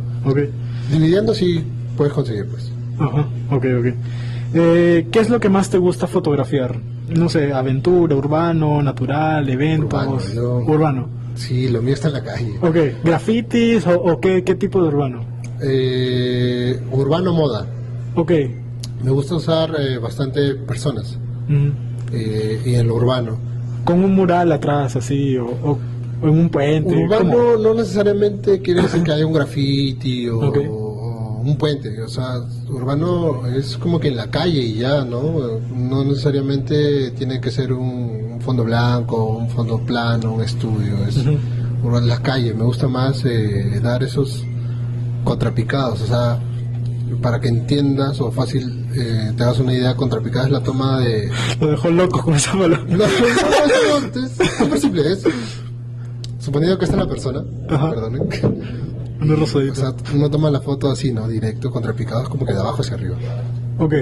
Dividiendo 0.91 1.33
sí 1.33 1.63
puedes 1.97 2.13
conseguir, 2.13 2.47
pues. 2.47 2.71
ajá, 2.99 3.27
ok, 3.51 3.65
ok. 3.79 3.85
Eh, 4.53 5.07
¿Qué 5.11 5.19
es 5.19 5.29
lo 5.29 5.39
que 5.39 5.49
más 5.49 5.69
te 5.69 5.77
gusta 5.77 6.07
fotografiar? 6.07 6.79
No 7.09 7.29
sé, 7.29 7.51
aventura, 7.53 8.15
urbano, 8.15 8.81
natural, 8.81 9.47
eventos, 9.49 9.93
Urbano, 9.93 10.19
yo- 10.33 10.57
urbano. 10.65 11.07
Sí, 11.35 11.67
lo 11.67 11.81
mío 11.81 11.93
está 11.93 12.07
en 12.07 12.13
la 12.13 12.23
calle. 12.23 12.55
Ok, 12.61 12.77
grafitis 13.03 13.85
o, 13.87 13.99
o 14.01 14.19
qué, 14.21 14.43
qué 14.43 14.55
tipo 14.55 14.81
de 14.81 14.87
urbano. 14.87 15.25
Eh, 15.61 16.79
urbano 16.91 17.33
moda. 17.33 17.65
Ok. 18.15 18.31
Me 19.03 19.11
gusta 19.11 19.35
usar 19.35 19.71
eh, 19.79 19.97
bastante 19.97 20.55
personas 20.55 21.17
eh, 22.11 22.61
y 22.65 22.75
en 22.75 22.87
lo 22.87 22.95
urbano. 22.95 23.37
Con 23.83 24.03
un 24.03 24.15
mural 24.15 24.51
atrás, 24.51 24.95
así, 24.95 25.37
o, 25.37 25.45
o- 25.47 25.79
o 26.21 26.27
en 26.27 26.39
un 26.39 26.49
puente. 26.49 26.89
¿cómo? 26.93 27.05
Urbano 27.05 27.57
no 27.57 27.73
necesariamente 27.75 28.61
quiere 28.61 28.81
decir 28.83 29.03
que 29.03 29.11
haya 29.11 29.25
un 29.27 29.33
graffiti 29.33 30.27
o, 30.29 31.41
un 31.45 31.57
puente. 31.57 32.01
O 32.01 32.07
sea, 32.07 32.41
urbano 32.69 33.45
es 33.47 33.77
como 33.77 33.99
que 33.99 34.07
en 34.07 34.15
la 34.15 34.31
calle 34.31 34.61
y 34.61 34.75
ya, 34.75 35.03
¿no? 35.05 35.59
No 35.75 36.03
necesariamente 36.03 37.11
tiene 37.11 37.39
que 37.39 37.51
ser 37.51 37.71
un, 37.73 38.31
un 38.33 38.41
fondo 38.41 38.63
blanco, 38.63 39.37
un 39.37 39.49
fondo 39.49 39.77
plano, 39.79 40.33
un 40.33 40.41
estudio. 40.41 40.95
Es 41.05 41.23
la 42.03 42.19
calle. 42.23 42.53
Me 42.55 42.63
gusta 42.63 42.87
más 42.87 43.23
eh, 43.25 43.79
dar 43.83 44.01
esos 44.01 44.43
contrapicados. 45.25 46.01
O 46.01 46.07
sea, 46.07 46.39
para 47.21 47.39
que 47.41 47.49
entiendas 47.49 48.21
o 48.21 48.31
fácil 48.31 48.87
eh, 48.95 49.33
te 49.35 49.43
hagas 49.43 49.59
una 49.59 49.73
idea, 49.73 49.95
contrapicada 49.95 50.45
es 50.45 50.51
la 50.51 50.61
toma 50.61 50.99
de... 51.01 51.29
Lo 51.59 51.67
dejó 51.67 51.89
loco 51.89 52.21
con 52.21 52.35
esa 52.35 52.51
palabra. 52.53 52.79
No, 52.87 52.97
no, 52.97 53.03
no, 53.03 53.99
no, 53.99 54.23
es 54.25 54.31
súper 54.57 54.79
simple. 54.79 55.11
Es, 55.11 55.23
suponiendo 56.39 56.77
que 56.77 56.85
esta 56.85 56.97
es 56.97 57.03
la 57.03 57.09
persona, 57.09 57.43
perdonen. 57.67 58.29
Una 59.21 59.35
rosadita. 59.35 59.71
O 59.71 59.75
sea, 59.75 59.93
uno 60.13 60.29
toma 60.29 60.51
la 60.51 60.61
foto 60.61 60.91
así, 60.91 61.11
¿no? 61.11 61.27
Directo, 61.27 61.71
contrapicados, 61.71 62.29
como 62.29 62.45
que 62.45 62.53
de 62.53 62.59
abajo 62.59 62.81
hacia 62.81 62.95
arriba. 62.95 63.17
ok. 63.79 63.93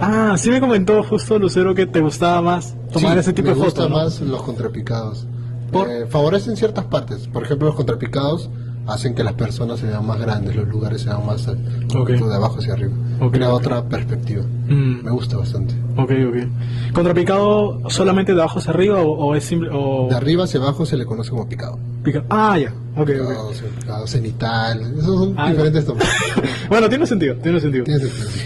Ah, 0.00 0.36
sí 0.38 0.50
me 0.50 0.60
comentó 0.60 1.02
justo 1.02 1.38
Lucero 1.38 1.74
que 1.74 1.86
te 1.86 2.00
gustaba 2.00 2.40
más 2.42 2.76
tomar 2.92 3.14
Sí, 3.14 3.18
ese 3.20 3.32
tipo 3.32 3.48
me 3.48 3.54
de 3.54 3.60
gusta 3.60 3.82
fotos. 3.82 3.90
¿no? 3.90 4.04
más 4.04 4.20
los 4.20 4.42
contrapicados. 4.42 5.26
Eh, 5.72 6.06
favorecen 6.08 6.56
ciertas 6.56 6.84
partes. 6.84 7.26
Por 7.28 7.42
ejemplo, 7.44 7.66
los 7.68 7.76
contrapicados 7.76 8.50
hacen 8.86 9.14
que 9.14 9.22
las 9.22 9.34
personas 9.34 9.78
se 9.80 9.86
vean 9.86 10.04
más 10.06 10.18
grandes, 10.20 10.56
los 10.56 10.66
lugares 10.68 11.02
se 11.02 11.08
vean 11.08 11.24
más 11.26 11.46
de 11.46 12.34
abajo 12.34 12.58
hacia 12.58 12.72
arriba. 12.74 12.92
Crea 13.30 13.50
otra 13.52 13.82
perspectiva. 13.88 14.42
Mm, 14.68 15.04
Me 15.04 15.10
gusta 15.12 15.36
bastante. 15.36 15.74
ok, 15.96 16.10
ok. 16.28 16.92
¿Contrapicado 16.92 17.80
solamente 17.88 18.34
de 18.34 18.40
abajo 18.40 18.58
hacia 18.58 18.72
arriba 18.72 19.00
o, 19.00 19.10
o 19.12 19.34
es 19.34 19.44
simple? 19.44 19.70
O... 19.72 20.08
De 20.08 20.16
arriba 20.16 20.44
hacia 20.44 20.60
abajo 20.60 20.84
se 20.84 20.96
le 20.96 21.04
conoce 21.06 21.30
como 21.30 21.48
picado. 21.48 21.78
pica- 22.02 22.24
Ah, 22.28 22.58
ya. 22.58 22.72
Ok. 22.96 23.06
Picado, 23.08 23.50
picado 23.80 24.06
cenital. 24.06 24.80
Esos 24.98 25.18
son 25.18 25.34
Ah, 25.36 25.50
diferentes 25.50 25.84
tomas. 25.86 26.06
bueno, 26.68 26.88
tiene 26.88 27.06
sentido, 27.06 27.36
tiene 27.36 27.60
sentido. 27.60 27.84
Tiene 27.84 28.00
sentido, 28.00 28.28
sí. 28.30 28.40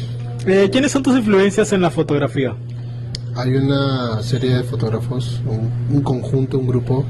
Eh, 0.47 0.69
¿Quiénes 0.71 0.93
son 0.93 1.03
tus 1.03 1.17
influencias 1.17 1.73
en 1.73 1.81
la 1.81 1.91
fotografía? 1.91 2.55
Hay 3.35 3.55
una 3.55 4.23
serie 4.23 4.57
de 4.59 4.63
fotógrafos, 4.63 5.41
un, 5.47 5.71
un 5.97 6.03
conjunto, 6.03 6.59
un 6.59 6.67
grupo 6.69 7.05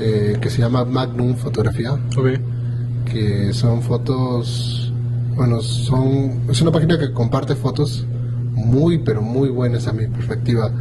eh, 0.00 0.36
que 0.40 0.50
se 0.50 0.58
llama 0.58 0.84
Magnum 0.84 1.34
Fotografía, 1.36 1.92
Ok. 1.92 2.28
que 3.10 3.52
son 3.52 3.82
fotos, 3.82 4.92
bueno, 5.36 5.60
son 5.60 6.42
es 6.48 6.60
una 6.62 6.72
página 6.72 6.98
que 6.98 7.12
comparte 7.12 7.54
fotos 7.54 8.06
muy, 8.52 8.98
pero 8.98 9.20
muy 9.22 9.48
buenas 9.50 9.86
a 9.86 9.92
mi 9.92 10.06
perspectiva. 10.06 10.72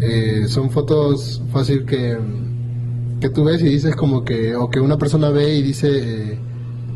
Eh, 0.00 0.44
son 0.48 0.70
fotos 0.70 1.42
fácil 1.52 1.84
que, 1.84 2.16
que 3.20 3.28
tú 3.28 3.44
ves 3.44 3.60
y 3.62 3.66
dices 3.66 3.94
como 3.96 4.24
que, 4.24 4.54
o 4.56 4.70
que 4.70 4.80
una 4.80 4.96
persona 4.96 5.28
ve 5.30 5.54
y 5.56 5.62
dice, 5.62 5.88
eh, 6.32 6.38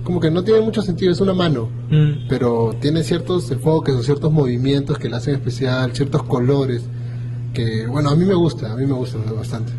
como 0.04 0.20
que 0.20 0.30
no 0.30 0.42
tiene 0.44 0.60
mucho 0.60 0.82
sentido, 0.82 1.12
es 1.12 1.20
una 1.20 1.34
mano 1.34 1.68
Mm, 1.90 2.26
pero 2.28 2.74
tiene 2.80 3.02
ciertos 3.04 3.50
enfoques 3.50 3.94
o 3.94 4.02
ciertos 4.02 4.32
movimientos 4.32 4.98
que 4.98 5.08
la 5.10 5.18
hacen 5.18 5.34
especial, 5.34 5.92
ciertos 5.94 6.22
colores, 6.24 6.82
que 7.52 7.86
bueno, 7.86 8.08
a 8.10 8.16
mí 8.16 8.24
me 8.24 8.34
gusta, 8.34 8.72
a 8.72 8.76
mí 8.76 8.86
me 8.86 8.94
gusta 8.94 9.18
bastante. 9.36 9.72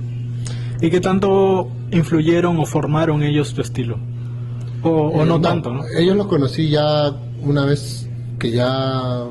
¿Y 0.86 0.92
qué 0.92 1.00
tanto 1.02 1.68
influyeron 1.92 2.60
o 2.60 2.66
formaron 2.68 3.24
ellos 3.24 3.56
tu 3.56 3.62
estilo? 3.62 3.98
O, 4.84 4.90
o 4.90 5.24
Eh, 5.24 5.26
no, 5.26 5.42
tanto, 5.42 5.74
¿no? 5.74 5.82
Ellos 5.98 6.16
los 6.16 6.28
conocí 6.28 6.70
ya 6.70 7.12
una 7.42 7.66
vez 7.66 8.08
que 8.38 8.52
ya, 8.52 9.24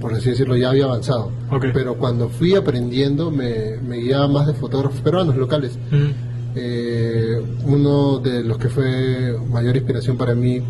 por 0.00 0.14
así 0.14 0.30
decirlo, 0.30 0.56
ya 0.56 0.70
había 0.70 0.84
avanzado. 0.84 1.32
Pero 1.72 1.96
cuando 1.96 2.28
fui 2.28 2.54
aprendiendo 2.54 3.32
me, 3.32 3.76
me 3.82 3.96
guiaba 3.96 4.28
más 4.28 4.46
de 4.46 4.54
fotógrafos 4.54 5.00
peruanos 5.00 5.36
locales. 5.36 5.76
Mm, 5.90 6.10
Eh, 6.56 7.42
uno 7.66 8.20
de 8.20 8.44
los 8.44 8.56
que 8.58 8.68
fue 8.68 9.36
mayor 9.50 9.76
inspiración 9.76 10.16
para 10.16 10.36
mí, 10.36 10.62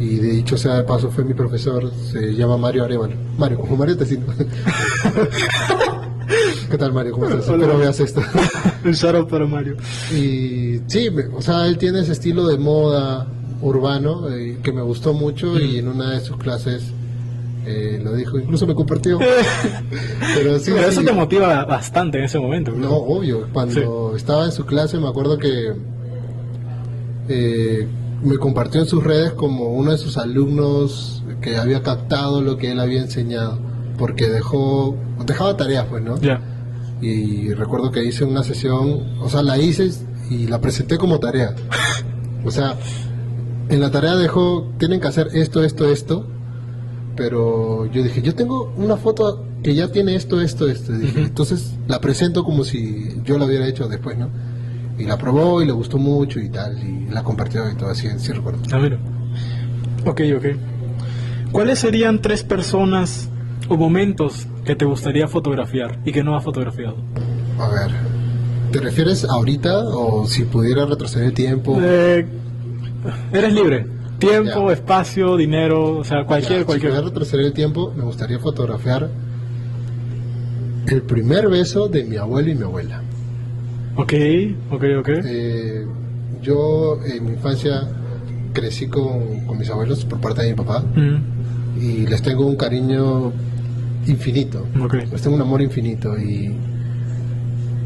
y 0.00 0.16
de 0.16 0.30
dicho 0.32 0.56
sea 0.58 0.74
de 0.78 0.82
paso 0.82 1.12
fue 1.12 1.22
mi 1.22 1.34
profesor, 1.34 1.88
se 2.10 2.34
llama 2.34 2.56
Mario 2.56 2.82
Arevalo. 2.84 3.14
Mario, 3.38 3.60
como 3.60 3.76
Mario 3.76 3.96
Tecino. 3.96 4.24
¿Qué 6.72 6.78
tal 6.78 6.94
Mario? 6.94 7.12
¿Cómo 7.12 7.26
estás? 7.26 7.46
Hola. 7.50 7.64
Espero 7.64 7.78
veas 7.78 8.00
esto. 8.00 8.22
Un 8.86 8.92
shout 8.92 9.14
out 9.14 9.28
para 9.28 9.44
Mario. 9.44 9.76
y 10.10 10.80
sí, 10.86 11.06
o 11.36 11.42
sea, 11.42 11.66
él 11.66 11.76
tiene 11.76 12.00
ese 12.00 12.12
estilo 12.12 12.46
de 12.46 12.56
moda 12.56 13.26
urbano 13.60 14.30
eh, 14.30 14.56
que 14.62 14.72
me 14.72 14.80
gustó 14.80 15.12
mucho 15.12 15.60
y 15.60 15.76
en 15.76 15.88
una 15.88 16.12
de 16.12 16.20
sus 16.22 16.38
clases 16.38 16.82
eh, 17.66 18.00
lo 18.02 18.14
dijo, 18.14 18.38
incluso 18.38 18.66
me 18.66 18.74
compartió. 18.74 19.18
Pero 20.34 20.58
sí, 20.58 20.70
Pero 20.74 20.88
eso 20.88 21.00
sí. 21.00 21.06
te 21.06 21.12
motiva 21.12 21.62
bastante 21.66 22.16
en 22.16 22.24
ese 22.24 22.38
momento. 22.38 22.72
No, 22.72 22.96
obvio. 22.96 23.48
Cuando 23.52 24.16
estaba 24.16 24.46
en 24.46 24.52
su 24.52 24.64
clase 24.64 24.98
me 24.98 25.08
acuerdo 25.08 25.36
que 25.36 25.74
eh, 27.28 27.86
me 28.22 28.38
compartió 28.38 28.80
en 28.80 28.86
sus 28.86 29.04
redes 29.04 29.32
como 29.32 29.74
uno 29.74 29.90
de 29.90 29.98
sus 29.98 30.16
alumnos 30.16 31.22
que 31.42 31.58
había 31.58 31.82
captado 31.82 32.40
lo 32.40 32.56
que 32.56 32.72
él 32.72 32.80
había 32.80 33.02
enseñado, 33.02 33.58
porque 33.98 34.26
dejó, 34.30 34.96
dejaba 35.26 35.54
tareas, 35.54 35.84
pues, 35.90 36.02
¿no? 36.02 36.18
Ya. 36.18 36.40
Y 37.02 37.52
recuerdo 37.52 37.90
que 37.90 38.04
hice 38.04 38.24
una 38.24 38.42
sesión, 38.44 39.18
o 39.20 39.28
sea, 39.28 39.42
la 39.42 39.58
hice 39.58 39.90
y 40.30 40.46
la 40.46 40.60
presenté 40.60 40.96
como 40.96 41.18
tarea. 41.20 41.54
O 42.44 42.50
sea, 42.50 42.74
en 43.68 43.78
la 43.78 43.92
tarea 43.92 44.16
dejó, 44.16 44.68
tienen 44.76 44.98
que 45.00 45.06
hacer 45.06 45.28
esto, 45.32 45.62
esto, 45.62 45.88
esto, 45.88 46.26
pero 47.14 47.86
yo 47.86 48.02
dije, 48.02 48.20
yo 48.20 48.34
tengo 48.34 48.72
una 48.76 48.96
foto 48.96 49.44
que 49.62 49.76
ya 49.76 49.92
tiene 49.92 50.16
esto, 50.16 50.40
esto, 50.40 50.68
esto. 50.68 50.92
Dije, 50.92 51.18
Ujú. 51.18 51.26
Entonces 51.28 51.74
la 51.86 52.00
presento 52.00 52.42
como 52.42 52.64
si 52.64 53.20
yo 53.24 53.38
la 53.38 53.46
hubiera 53.46 53.68
hecho 53.68 53.86
después, 53.86 54.18
¿no? 54.18 54.28
Y 54.98 55.04
la 55.04 55.16
probó 55.16 55.62
y 55.62 55.66
le 55.66 55.72
gustó 55.72 55.98
mucho 55.98 56.40
y 56.40 56.48
tal, 56.48 56.76
y 56.82 57.08
la 57.12 57.22
compartió 57.22 57.70
y 57.70 57.76
todo 57.76 57.90
así, 57.90 58.08
sí 58.18 58.32
recuerdo. 58.32 58.60
Ah, 58.72 58.78
mira. 58.78 58.98
Ok, 60.04 60.20
ok. 60.36 60.46
¿Cuáles 61.52 61.78
serían 61.78 62.20
tres 62.20 62.42
personas 62.42 63.28
o 63.68 63.76
momentos 63.76 64.46
que 64.64 64.74
te 64.76 64.84
gustaría 64.84 65.28
fotografiar 65.28 65.98
y 66.04 66.12
que 66.12 66.22
no 66.22 66.36
has 66.36 66.44
fotografiado? 66.44 66.96
A 67.58 67.68
ver, 67.68 67.90
¿te 68.72 68.80
refieres 68.80 69.24
ahorita 69.24 69.78
o 69.88 70.26
si 70.26 70.44
pudiera 70.44 70.84
retroceder 70.86 71.26
el 71.28 71.34
tiempo? 71.34 71.78
Eh, 71.80 72.26
eres 73.32 73.52
libre. 73.52 73.86
Tiempo, 74.18 74.68
Ya. 74.68 74.74
espacio, 74.74 75.36
dinero, 75.36 75.98
o 75.98 76.04
sea, 76.04 76.24
cualquier, 76.24 76.60
Ya, 76.60 76.64
cualquier. 76.64 76.92
Si 76.92 76.94
pudiera 76.94 77.08
retroceder 77.08 77.46
el 77.46 77.52
tiempo, 77.52 77.92
me 77.96 78.04
gustaría 78.04 78.38
fotografiar 78.38 79.10
el 80.86 81.02
primer 81.02 81.48
beso 81.48 81.88
de 81.88 82.04
mi 82.04 82.16
abuelo 82.16 82.50
y 82.50 82.54
mi 82.54 82.62
abuela. 82.62 83.02
Ok, 83.96 84.12
ok, 84.70 84.84
ok. 85.00 85.08
Eh, 85.24 85.86
yo 86.40 86.98
en 87.04 87.24
mi 87.26 87.32
infancia 87.32 87.82
crecí 88.52 88.86
con, 88.86 89.44
con 89.46 89.58
mis 89.58 89.68
abuelos 89.70 90.04
por 90.04 90.20
parte 90.20 90.42
de 90.42 90.50
mi 90.50 90.54
papá 90.54 90.80
Mm, 90.94 91.80
y 91.80 92.06
les 92.06 92.20
tengo 92.22 92.46
un 92.46 92.56
cariño 92.56 93.32
infinito. 94.06 94.66
ok. 94.82 94.94
Les 95.10 95.22
tengo 95.22 95.36
un 95.36 95.42
amor 95.42 95.62
infinito 95.62 96.18
y, 96.18 96.54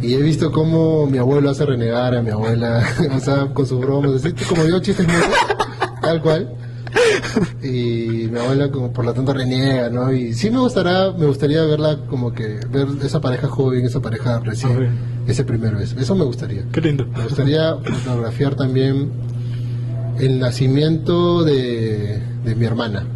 y 0.03 0.15
he 0.15 0.23
visto 0.23 0.51
cómo 0.53 1.07
mi 1.07 1.19
abuelo 1.19 1.51
hace 1.51 1.67
renegar 1.67 2.15
a 2.15 2.23
mi 2.23 2.31
abuela, 2.31 2.87
o 3.15 3.21
sea, 3.21 3.49
con 3.53 3.67
sus 3.67 3.81
bromas, 3.81 4.13
así 4.25 4.33
como 4.49 4.65
yo 4.67 4.79
chistes 4.81 5.07
tal 6.01 6.23
cual. 6.23 6.53
Y 7.63 8.29
mi 8.31 8.39
abuela 8.39 8.71
como 8.71 8.93
por 8.93 9.05
lo 9.05 9.13
tanto 9.13 9.35
reniega, 9.35 9.91
¿no? 9.91 10.13
Y 10.13 10.33
sí 10.33 10.51
me 10.51 10.59
gustará, 10.59 11.13
me 11.13 11.27
gustaría 11.27 11.63
verla 11.65 11.99
como 12.09 12.33
que 12.33 12.61
ver 12.71 12.89
esa 13.03 13.21
pareja 13.21 13.49
joven, 13.49 13.85
esa 13.85 14.01
pareja 14.01 14.41
recién, 14.41 14.91
ese 15.27 15.45
primer 15.45 15.75
beso. 15.75 15.99
Eso 15.99 16.15
me 16.15 16.25
gustaría. 16.25 16.65
Qué 16.73 16.81
lindo. 16.81 17.07
Me 17.07 17.25
gustaría 17.25 17.77
fotografiar 17.77 18.55
también 18.55 19.11
el 20.19 20.39
nacimiento 20.39 21.45
de, 21.45 22.23
de 22.45 22.55
mi 22.55 22.65
hermana. 22.65 23.07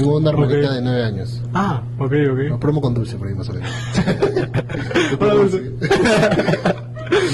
Tengo 0.00 0.16
una 0.16 0.30
hermanita 0.30 0.74
de 0.74 0.82
nueve 0.82 1.04
años. 1.04 1.42
Ah, 1.54 1.82
ok, 1.98 2.12
Lo 2.12 2.54
ok. 2.54 2.60
promo 2.60 2.80
con 2.80 2.94
dulce 2.94 3.16
por 3.16 3.28
ahí 3.28 3.34
más 3.34 3.48
o 3.48 3.54
menos. 3.54 3.70
Hola, 5.20 5.34
Dulce. 5.34 5.72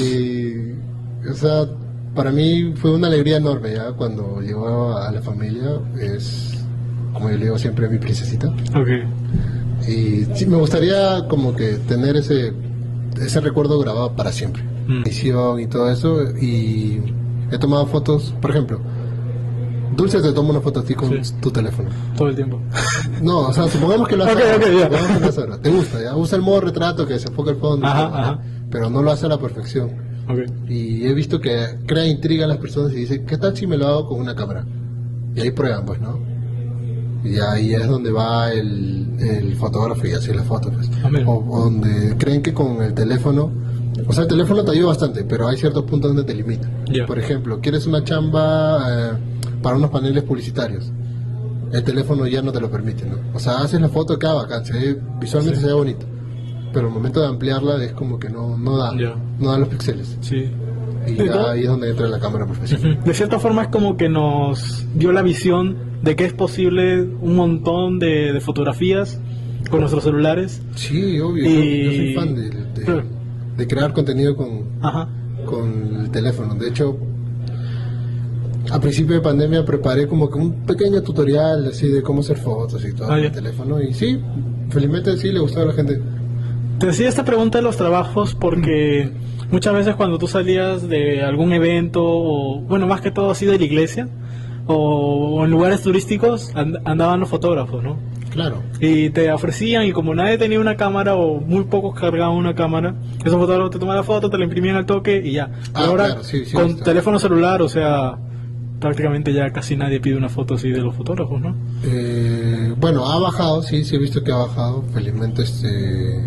y, 0.01 1.29
o 1.29 1.35
sea, 1.35 1.67
para 2.15 2.31
mí 2.31 2.73
fue 2.77 2.95
una 2.95 3.09
alegría 3.09 3.39
enorme 3.39 3.75
ya 3.75 3.93
cuando 3.93 4.41
llegó 4.41 4.97
a 4.97 5.11
la 5.11 5.21
familia. 5.23 5.81
Es, 5.99 6.65
como 7.13 7.31
yo 7.31 7.37
le 7.39 7.45
digo 7.45 7.59
siempre, 7.59 7.89
mi 7.89 7.99
princesita. 7.99 8.49
Ok. 8.49 8.89
Y 9.89 10.25
sí, 10.35 10.47
me 10.47 10.57
gustaría 10.57 11.27
como 11.29 11.55
que 11.57 11.79
tener 11.89 12.17
ese, 12.17 12.53
ese 13.21 13.41
recuerdo 13.41 13.79
grabado 13.81 14.13
para 14.15 14.31
siempre. 14.31 14.63
Mm. 14.87 15.03
Y 15.61 15.67
todo 15.67 15.91
eso. 15.91 16.23
Y 16.41 17.03
he 17.51 17.59
tomado 17.59 17.87
fotos, 17.87 18.35
por 18.41 18.51
ejemplo, 18.51 18.81
Dulce 19.97 20.21
te 20.21 20.33
toma 20.33 20.51
una 20.51 20.61
foto 20.61 20.81
a 20.81 20.85
ti 20.85 20.95
con 20.95 21.23
Sí. 21.25 21.35
tu 21.41 21.51
teléfono. 21.51 21.89
Todo 22.17 22.29
el 22.29 22.37
tiempo. 22.37 22.61
No, 23.23 23.49
o 23.49 23.53
sea, 23.53 23.69
supongamos 23.69 24.09
que 24.09 24.17
lo 24.17 24.25
hace 24.25 24.33
Ok, 24.35 24.41
ahora, 24.41 24.57
ok, 24.57 24.63
ya. 24.63 24.85
supongamos 24.85 25.35
que 25.37 25.47
lo. 25.47 25.59
Te 25.59 25.71
gusta, 25.71 26.03
ya. 26.03 26.17
Usa 26.17 26.37
el 26.37 26.43
modo 26.43 26.61
retrato 26.63 27.07
que 27.07 27.19
se 27.19 27.29
enfoca 27.29 27.51
el 27.51 27.57
fondo, 27.57 27.87
Ajá, 27.87 28.07
ajá. 28.07 28.39
pero 28.71 28.89
no 28.91 29.03
lo 29.03 29.11
hace 29.11 29.27
a 29.27 29.29
la 29.29 29.39
perfección. 29.39 29.91
Ok. 30.29 30.39
Y 30.69 31.07
he 31.07 31.15
visto 31.15 31.41
que 31.41 31.67
crea 31.87 32.07
intriga 32.07 32.45
en 32.45 32.49
las 32.51 32.59
personas 32.59 32.93
y 32.93 32.97
dice, 32.97 33.25
¿qué 33.25 33.37
tal 33.39 33.57
si 33.57 33.67
me 33.67 33.77
lo 33.77 33.87
hago 33.87 34.09
con 34.09 34.21
una 34.21 34.35
cámara? 34.35 34.65
Y 35.35 35.41
ahí 35.41 35.51
prueban, 35.51 35.85
pues, 35.85 36.01
¿no? 36.01 36.19
Y 37.25 37.39
ahí 37.39 37.73
es 37.75 37.87
donde 37.87 38.11
va 38.11 38.51
el, 38.53 39.07
el 39.21 39.55
fotógrafo 39.57 40.07
y 40.07 40.13
hace 40.13 40.35
la 40.35 40.43
foto, 40.43 40.71
pues. 40.73 40.91
O, 41.27 41.33
o 41.49 41.65
donde 41.65 42.17
creen 42.19 42.43
que 42.43 42.53
con 42.53 42.83
el 42.83 42.95
teléfono, 42.95 43.51
o 44.09 44.13
sea, 44.13 44.23
el 44.25 44.29
teléfono 44.29 44.65
te 44.65 44.73
ayuda 44.73 44.89
bastante, 44.89 45.23
pero 45.25 45.47
hay 45.47 45.57
ciertos 45.57 45.85
puntos 45.85 46.15
donde 46.15 46.25
te 46.25 46.35
limita. 46.37 46.69
Ya. 46.91 47.07
Por 47.07 47.19
ejemplo, 47.19 47.61
quieres 47.61 47.87
una 47.87 48.03
chamba 48.03 48.81
eh, 48.91 49.13
para 49.63 49.77
unos 49.77 49.91
paneles 49.91 50.23
publicitarios. 50.25 50.91
El 51.73 51.83
teléfono 51.85 52.27
ya 52.27 52.43
no 52.43 52.53
te 52.53 52.61
lo 52.61 52.71
permite, 52.71 53.07
¿no? 53.07 53.17
O 53.35 53.39
sea, 53.39 53.59
haces 53.61 53.81
la 53.81 53.89
foto, 53.89 54.19
queda 54.19 54.35
bacán, 54.35 54.65
se 54.65 54.73
ve- 54.75 54.99
visualmente 55.21 55.57
Sí. 55.59 55.63
se 55.65 55.69
ve 55.69 55.75
bonito. 55.75 56.07
Pero 56.73 56.89
al 56.89 56.93
momento 56.95 57.21
de 57.21 57.27
ampliarla 57.29 57.83
es 57.85 57.93
como 57.93 58.19
que 58.19 58.29
no, 58.29 58.57
no 58.59 58.77
da, 58.79 58.93
Ya. 58.99 59.15
no 59.39 59.51
da 59.53 59.59
los 59.59 59.69
píxeles. 59.69 60.17
Sí. 60.21 60.51
Y 61.07 61.17
ya 61.17 61.51
ahí 61.51 61.63
es 61.63 61.67
donde 61.69 61.91
entra 61.91 62.07
la 62.09 62.19
cámara 62.21 62.47
profesional. 62.47 62.99
De 63.05 63.15
cierta 63.15 63.39
forma 63.39 63.63
es 63.63 63.69
como 63.69 63.97
que 63.97 64.09
nos 64.09 64.87
dio 64.95 65.13
la 65.13 65.23
visión 65.23 65.77
de 66.03 66.15
que 66.17 66.25
es 66.27 66.33
posible 66.33 67.03
un 67.03 67.35
montón 67.37 67.99
de, 67.99 68.33
de 68.33 68.41
fotografías 68.41 69.19
con 69.71 69.81
nuestros 69.81 70.05
celulares. 70.05 70.63
Sí, 70.75 71.19
obvio. 71.21 71.45
Y- 71.49 71.85
Yo, 71.85 71.91
yo 71.91 71.97
soy 71.97 72.15
fan 72.15 72.35
de, 72.35 72.51
de- 72.51 73.05
de 73.57 73.67
crear 73.67 73.93
contenido 73.93 74.37
con, 74.37 74.65
Ajá. 74.83 75.09
con 75.45 75.97
el 76.03 76.11
teléfono. 76.11 76.55
De 76.55 76.69
hecho, 76.69 76.97
a 78.73 78.81
principio 78.81 79.15
de 79.17 79.21
pandemia 79.21 79.65
preparé 79.65 80.07
como 80.09 80.31
que 80.31 80.39
un 80.39 80.53
pequeño 80.65 81.03
tutorial 81.03 81.67
así 81.67 81.89
de 81.89 82.03
cómo 82.03 82.21
hacer 82.21 82.39
fotos 82.39 82.85
y 82.85 82.93
todo 82.95 83.11
Ah, 83.13 83.19
ya. 83.19 83.27
el 83.27 83.33
teléfono. 83.33 83.81
Y 83.81 83.93
sí, 83.93 84.19
felizmente 84.71 85.17
sí 85.17 85.31
le 85.31 85.41
gustó 85.41 85.61
a 85.61 85.67
la 85.67 85.73
gente. 85.75 86.01
Te 86.79 86.87
decía 86.87 87.09
esta 87.09 87.25
pregunta 87.25 87.59
de 87.59 87.63
los 87.65 87.77
trabajos 87.77 88.35
porque 88.35 89.11
muchas 89.51 89.75
veces 89.75 89.95
cuando 89.95 90.19
tú 90.19 90.27
salías 90.27 90.89
de 90.89 91.23
algún 91.23 91.53
evento, 91.53 92.01
o 92.03 92.61
bueno, 92.63 92.87
más 92.87 93.01
que 93.01 93.11
todo 93.11 93.31
así 93.31 93.47
de 93.47 93.59
la 93.59 93.65
iglesia, 93.65 94.09
o, 94.67 95.45
en 95.45 95.51
lugares 95.51 95.83
turísticos, 95.83 96.51
and- 96.55 96.79
andaban 96.85 97.21
los 97.21 97.29
fotógrafos, 97.29 97.83
¿no? 97.83 97.97
Claro. 98.31 98.57
Y 98.81 99.11
te 99.11 99.31
ofrecían, 99.31 99.85
y 99.87 99.93
como 99.93 100.15
nadie 100.15 100.39
tenía 100.39 100.59
una 100.59 100.77
cámara, 100.77 101.15
o 101.17 101.41
muy 101.41 101.65
pocos 101.65 101.99
cargaban 101.99 102.35
una 102.37 102.55
cámara, 102.55 102.95
esos 103.25 103.39
fotógrafos 103.39 103.71
te 103.73 103.79
tomaban 103.79 103.99
la 103.99 104.05
foto, 104.05 104.31
te 104.31 104.39
la 104.39 104.45
imprimían 104.45 104.77
al 104.77 104.87
toque 104.87 105.21
y 105.23 105.33
ya. 105.33 105.51
Ah, 105.75 105.85
ahora, 105.87 106.07
claro, 106.07 106.25
sí, 106.25 106.45
sí, 106.47 106.55
con 106.55 106.71
está. 106.71 106.85
teléfono 106.85 107.19
celular, 107.19 107.61
o 107.61 107.69
sea, 107.69 108.17
prácticamente 108.83 109.33
ya 109.33 109.51
casi 109.51 109.77
nadie 109.77 110.01
pide 110.01 110.17
una 110.17 110.29
foto 110.29 110.55
así 110.55 110.69
de 110.71 110.81
los 110.81 110.95
fotógrafos, 110.95 111.41
¿no? 111.41 111.57
Eh, 111.85 112.75
bueno, 112.79 113.07
ha 113.11 113.19
bajado, 113.19 113.63
sí, 113.63 113.85
sí 113.85 113.97
he 113.97 113.99
visto 113.99 114.23
que 114.23 114.31
ha 114.33 114.37
bajado. 114.37 114.85
Felizmente, 114.93 115.43
este. 115.43 116.21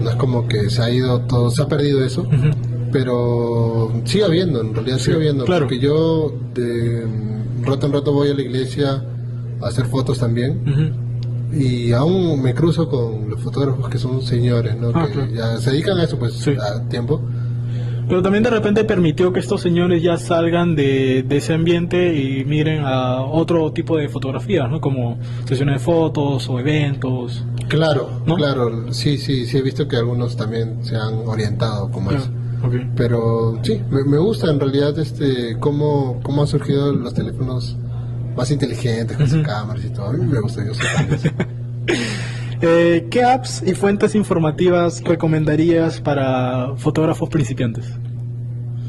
No 0.00 0.10
es 0.10 0.16
como 0.16 0.46
que 0.46 0.70
se 0.70 0.82
ha 0.82 0.90
ido 0.90 1.20
todo, 1.22 1.50
se 1.50 1.62
ha 1.62 1.66
perdido 1.68 2.04
eso. 2.04 2.26
Pero 2.92 3.92
sigue 4.04 4.24
habiendo, 4.24 4.60
en 4.60 4.74
realidad 4.74 4.98
sigue 4.98 5.16
habiendo. 5.16 5.44
claro. 5.44 5.66
Porque 5.66 5.80
yo 5.80 6.32
de 6.54 7.04
rato 7.62 7.86
en 7.86 7.92
rato 7.92 8.12
voy 8.12 8.30
a 8.30 8.34
la 8.34 8.42
iglesia 8.42 9.02
a 9.60 9.66
hacer 9.66 9.86
fotos 9.86 10.18
también. 10.18 11.02
Y 11.52 11.92
aún 11.92 12.42
me 12.42 12.52
cruzo 12.54 12.88
con 12.88 13.30
los 13.30 13.40
fotógrafos 13.40 13.88
que 13.88 13.98
son 13.98 14.20
señores, 14.22 14.76
¿no? 14.76 14.90
Ah, 14.94 15.06
que 15.06 15.12
claro. 15.12 15.32
ya 15.32 15.56
se 15.58 15.70
dedican 15.70 15.98
a 15.98 16.04
eso, 16.04 16.18
pues, 16.18 16.34
Sí. 16.34 16.50
a 16.60 16.86
tiempo. 16.88 17.20
Pero 18.08 18.22
también 18.22 18.44
de 18.44 18.50
repente 18.50 18.84
permitió 18.84 19.32
que 19.32 19.40
estos 19.40 19.62
señores 19.62 20.02
ya 20.02 20.16
salgan 20.18 20.74
de, 20.76 21.22
de 21.26 21.36
ese 21.36 21.54
ambiente 21.54 22.14
y 22.14 22.44
miren 22.44 22.82
a 22.84 23.22
otro 23.22 23.72
tipo 23.72 23.96
de 23.96 24.08
fotografías, 24.08 24.68
¿no? 24.70 24.80
Como 24.80 25.18
sesiones 25.46 25.76
de 25.76 25.78
fotos 25.84 26.48
o 26.48 26.60
eventos. 26.60 27.44
Claro, 27.68 28.20
¿No? 28.26 28.34
claro. 28.36 28.92
Sí, 28.92 29.16
sí, 29.18 29.46
sí 29.46 29.56
he 29.58 29.62
visto 29.62 29.88
que 29.88 29.96
algunos 29.96 30.36
también 30.36 30.84
se 30.84 30.96
han 30.96 31.14
orientado 31.26 31.90
como 31.90 32.10
eso. 32.10 32.28
Pero 32.96 33.58
sí, 33.62 33.80
me, 33.90 34.04
me 34.04 34.18
gusta 34.18 34.50
en 34.50 34.58
realidad 34.60 34.98
este 34.98 35.56
cómo, 35.58 36.20
cómo 36.22 36.42
han 36.42 36.48
surgido 36.48 36.92
los 36.94 37.12
teléfonos 37.12 37.76
más 38.36 38.50
inteligentes 38.50 39.16
con 39.16 39.26
sus 39.28 39.36
Ujú. 39.38 39.46
cámaras 39.46 39.84
y 39.84 39.90
todo. 39.90 40.06
A 40.06 40.12
mí 40.12 40.24
me 40.26 40.40
gusta, 40.40 40.64
yo 40.64 40.72
soy. 40.74 40.86
Eh, 42.66 43.08
¿Qué 43.10 43.22
apps 43.22 43.62
y 43.66 43.74
fuentes 43.74 44.14
informativas 44.14 45.02
recomendarías 45.04 46.00
para 46.00 46.74
fotógrafos 46.76 47.28
principiantes? 47.28 47.84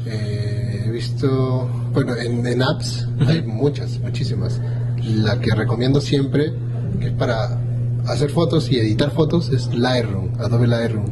Eh, 0.06 0.84
he 0.86 0.90
visto, 0.90 1.68
bueno, 1.92 2.16
en, 2.16 2.46
en 2.46 2.62
apps 2.62 3.06
hay 3.26 3.42
muchas, 3.42 3.98
muchísimas. 3.98 4.62
La 5.04 5.38
que 5.40 5.54
recomiendo 5.54 6.00
siempre, 6.00 6.54
que 6.98 7.08
es 7.08 7.12
para 7.12 7.60
hacer 8.06 8.30
fotos 8.30 8.72
y 8.72 8.78
editar 8.78 9.10
fotos, 9.10 9.50
es 9.50 9.66
Lightroom, 9.74 10.30
Adobe 10.40 10.68
Lightroom. 10.68 11.06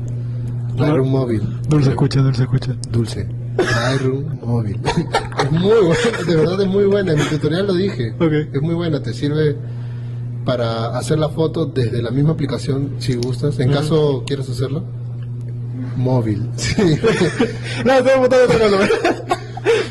Lightroom 0.78 1.10
móvil. 1.10 1.42
escucha, 1.86 2.22
dulce 2.22 2.44
escucha. 2.44 2.74
Dulce. 2.90 3.28
Lightroom 3.58 4.40
móvil. 4.42 4.80
es 5.44 5.50
muy 5.52 5.84
buena, 5.84 6.26
de 6.26 6.36
verdad 6.36 6.62
es 6.62 6.68
muy 6.68 6.84
buena. 6.86 7.12
En 7.12 7.18
mi 7.18 7.24
tutorial 7.26 7.66
lo 7.66 7.74
dije. 7.74 8.14
Ok. 8.18 8.54
Es 8.54 8.62
muy 8.62 8.74
buena, 8.74 9.02
te 9.02 9.12
sirve 9.12 9.54
para 10.44 10.96
hacer 10.98 11.18
la 11.18 11.28
foto 11.28 11.66
desde 11.66 12.02
la 12.02 12.10
misma 12.10 12.32
aplicación 12.32 12.96
si 12.98 13.14
gustas. 13.16 13.58
En 13.58 13.72
caso 13.72 14.24
quieras 14.26 14.48
hacerlo, 14.48 14.82
móvil. 15.96 16.48
Sí. 16.56 16.74
No, 17.84 17.92
cosa. 18.02 19.38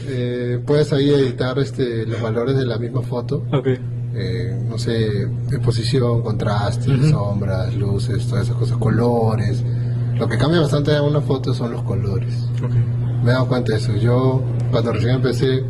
Eh, 0.08 0.60
puedes 0.66 0.94
ahí 0.94 1.10
editar 1.10 1.58
este, 1.60 2.06
los 2.06 2.22
valores 2.22 2.56
de 2.56 2.66
la 2.66 2.78
misma 2.78 3.02
foto. 3.02 3.44
Ok. 3.52 3.68
Eh, 4.16 4.56
no 4.70 4.78
sé, 4.78 5.24
exposición, 5.52 6.22
contraste, 6.22 7.10
sombras, 7.10 7.74
luces, 7.76 8.28
todas 8.28 8.46
esas 8.46 8.56
cosas, 8.56 8.78
colores. 8.78 9.64
Lo 10.16 10.28
que 10.28 10.38
cambia 10.38 10.62
bastante 10.62 10.96
en 10.96 11.04
una 11.04 11.22
foto 11.22 11.54
son 11.54 11.72
los 11.72 11.82
colores. 11.82 12.48
Ok. 12.64 12.74
Me 13.24 13.32
he 13.32 13.34
dado 13.34 13.48
cuenta 13.48 13.72
de 13.72 13.80
eso. 13.80 13.96
Yo, 13.96 14.44
cuando 14.70 14.94
recién 14.94 15.16
empecé, 15.16 15.64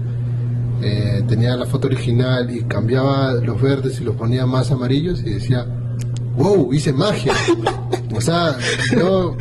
eh, 0.84 1.24
tenía 1.28 1.56
la 1.56 1.66
foto 1.66 1.88
original 1.88 2.50
y 2.54 2.64
cambiaba 2.64 3.34
los 3.34 3.62
verdes 3.62 4.02
y 4.02 4.04
los 4.04 4.16
ponía 4.16 4.46
más 4.46 4.70
amarillos 4.72 5.22
y 5.22 5.36
decía, 5.36 5.66
wow, 6.36 6.74
hice 6.74 6.92
magia. 6.92 7.34
o 8.16 8.22
sea, 8.22 8.58
yo, 8.96 9.38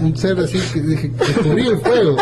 un 0.00 0.16
ser 0.16 0.38
así, 0.40 0.58
que 0.72 0.80
dije, 0.80 1.08
descubrí 1.08 1.66
el 1.66 1.78
fuego. 1.78 2.16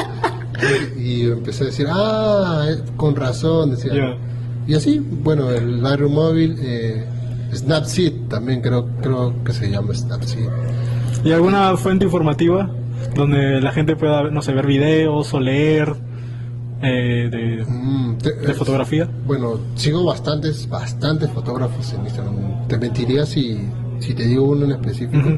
Y, 0.96 1.02
y 1.02 1.22
empecé 1.22 1.64
a 1.64 1.66
decir, 1.66 1.86
ah, 1.88 2.66
eh, 2.68 2.82
con 2.96 3.16
razón, 3.16 3.70
decía. 3.70 4.18
Y 4.66 4.74
así, 4.74 4.98
bueno, 4.98 5.50
el 5.50 5.82
Lightroom 5.82 6.12
móvil, 6.12 6.56
eh, 6.60 7.04
Snapseed 7.54 8.28
también 8.28 8.60
creo, 8.60 8.86
creo 9.00 9.34
que 9.42 9.52
se 9.52 9.70
llama 9.70 9.94
Snapseed. 9.94 10.48
¿Y 11.24 11.32
alguna 11.32 11.76
fuente 11.76 12.04
informativa 12.04 12.70
donde 13.14 13.60
la 13.60 13.72
gente 13.72 13.96
pueda, 13.96 14.30
no 14.30 14.42
sé, 14.42 14.52
ver 14.52 14.66
videos 14.66 15.32
o 15.34 15.40
leer 15.40 15.96
eh, 16.82 17.28
de, 17.30 17.64
Mm, 17.68 18.18
te- 18.18 18.32
de 18.34 18.54
fotografía? 18.54 19.08
Bueno, 19.26 19.58
sigo 19.75 20.04
bastantes, 20.04 20.68
bastantes 20.68 21.30
fotógrafos 21.30 21.92
en 21.92 22.04
Instagram. 22.04 22.66
Te 22.68 22.78
mentiría 22.78 23.26
si, 23.26 23.58
si 23.99 24.14
te 24.14 24.26
digo 24.26 24.44
uno 24.44 24.64
en 24.64 24.72
específico, 24.72 25.28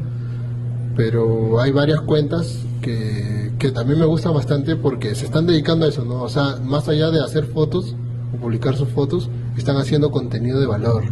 pero 0.95 1.59
hay 1.59 1.71
varias 1.71 2.01
cuentas 2.01 2.59
que, 2.81 3.51
que 3.57 3.71
también 3.71 3.99
me 3.99 4.05
gustan 4.05 4.33
bastante 4.33 4.75
porque 4.75 5.15
se 5.15 5.25
están 5.25 5.47
dedicando 5.47 5.85
a 5.85 5.89
eso, 5.89 6.05
¿no? 6.05 6.21
O 6.23 6.29
sea, 6.29 6.57
más 6.63 6.87
allá 6.87 7.09
de 7.11 7.23
hacer 7.23 7.45
fotos 7.45 7.95
o 8.33 8.37
publicar 8.37 8.75
sus 8.75 8.89
fotos, 8.89 9.29
están 9.57 9.77
haciendo 9.77 10.11
contenido 10.11 10.59
de 10.59 10.67
valor. 10.67 11.03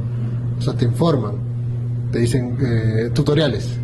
O 0.59 0.61
sea, 0.61 0.73
te 0.73 0.85
informan, 0.85 1.33
te 2.11 2.19
dicen 2.19 2.57
eh, 2.61 3.09
tutoriales. 3.13 3.77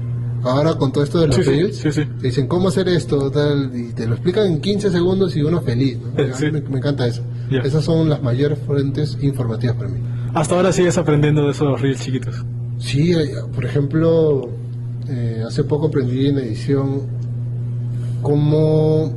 Ahora 0.44 0.76
con 0.76 0.92
todo 0.92 1.04
esto 1.04 1.20
de 1.20 1.28
los 1.28 1.36
Sí, 1.36 1.44
sí, 1.44 1.50
reels, 1.50 1.76
sí, 1.78 1.92
sí. 1.92 2.06
te 2.20 2.28
dicen 2.28 2.48
cómo 2.48 2.70
hacer 2.70 2.88
esto, 2.88 3.30
tal, 3.32 3.72
y 3.76 3.92
te 3.94 4.06
lo 4.08 4.14
explican 4.14 4.46
en 4.48 4.62
15 4.62 4.92
segundos 4.92 5.36
y 5.36 5.42
uno 5.42 5.62
feliz. 5.62 5.98
¿no? 6.00 6.52
Me, 6.52 6.62
me 6.62 6.78
encanta 6.78 7.08
eso. 7.08 7.22
Ya. 7.50 7.60
Esas 7.60 7.84
son 7.84 8.08
las 8.10 8.22
mayores 8.22 8.60
fuentes 8.60 9.18
informativas 9.22 9.76
para 9.76 9.90
mí. 9.90 10.00
Hasta 10.34 10.56
ahora 10.56 10.72
sigues 10.72 10.98
aprendiendo 10.98 11.46
de 11.46 11.52
esos 11.52 11.82
reels 11.82 12.02
chiquitos. 12.02 12.46
Sí, 12.78 13.14
eh, 13.14 13.30
por 13.54 13.66
ejemplo, 13.66 14.50
eh, 15.10 15.44
hace 15.48 15.64
poco 15.64 15.88
aprendí 15.88 16.28
en 16.28 16.38
edición 16.38 17.02
cómo, 18.22 19.12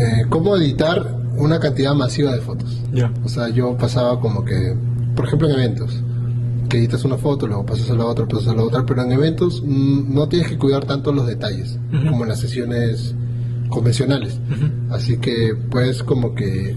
eh, 0.00 0.24
cómo 0.28 0.56
editar 0.56 1.16
una 1.36 1.58
cantidad 1.60 1.94
masiva 1.94 2.32
de 2.34 2.40
fotos. 2.40 2.80
Ya. 2.92 3.12
O 3.24 3.28
sea, 3.28 3.48
yo 3.48 3.76
pasaba 3.76 4.20
como 4.20 4.44
que, 4.44 4.74
por 5.14 5.26
ejemplo, 5.26 5.48
en 5.48 5.54
eventos, 5.54 6.02
que 6.72 6.78
editas 6.78 7.04
una 7.04 7.18
foto, 7.18 7.46
luego 7.46 7.66
pasas 7.66 7.90
a 7.90 7.94
la 7.94 8.06
otra, 8.06 8.26
pasas 8.26 8.48
a 8.48 8.54
la 8.54 8.62
otra, 8.62 8.86
pero 8.86 9.02
en 9.02 9.12
eventos 9.12 9.62
mm, 9.62 10.14
no 10.14 10.26
tienes 10.26 10.48
que 10.48 10.56
cuidar 10.56 10.86
tanto 10.86 11.12
los 11.12 11.26
detalles 11.26 11.78
Ujú. 11.92 12.06
como 12.10 12.22
en 12.24 12.30
las 12.30 12.40
sesiones 12.40 13.14
convencionales. 13.68 14.40
Así 14.90 15.18
que 15.18 15.54
puedes 15.70 16.02
como 16.02 16.34
que 16.34 16.74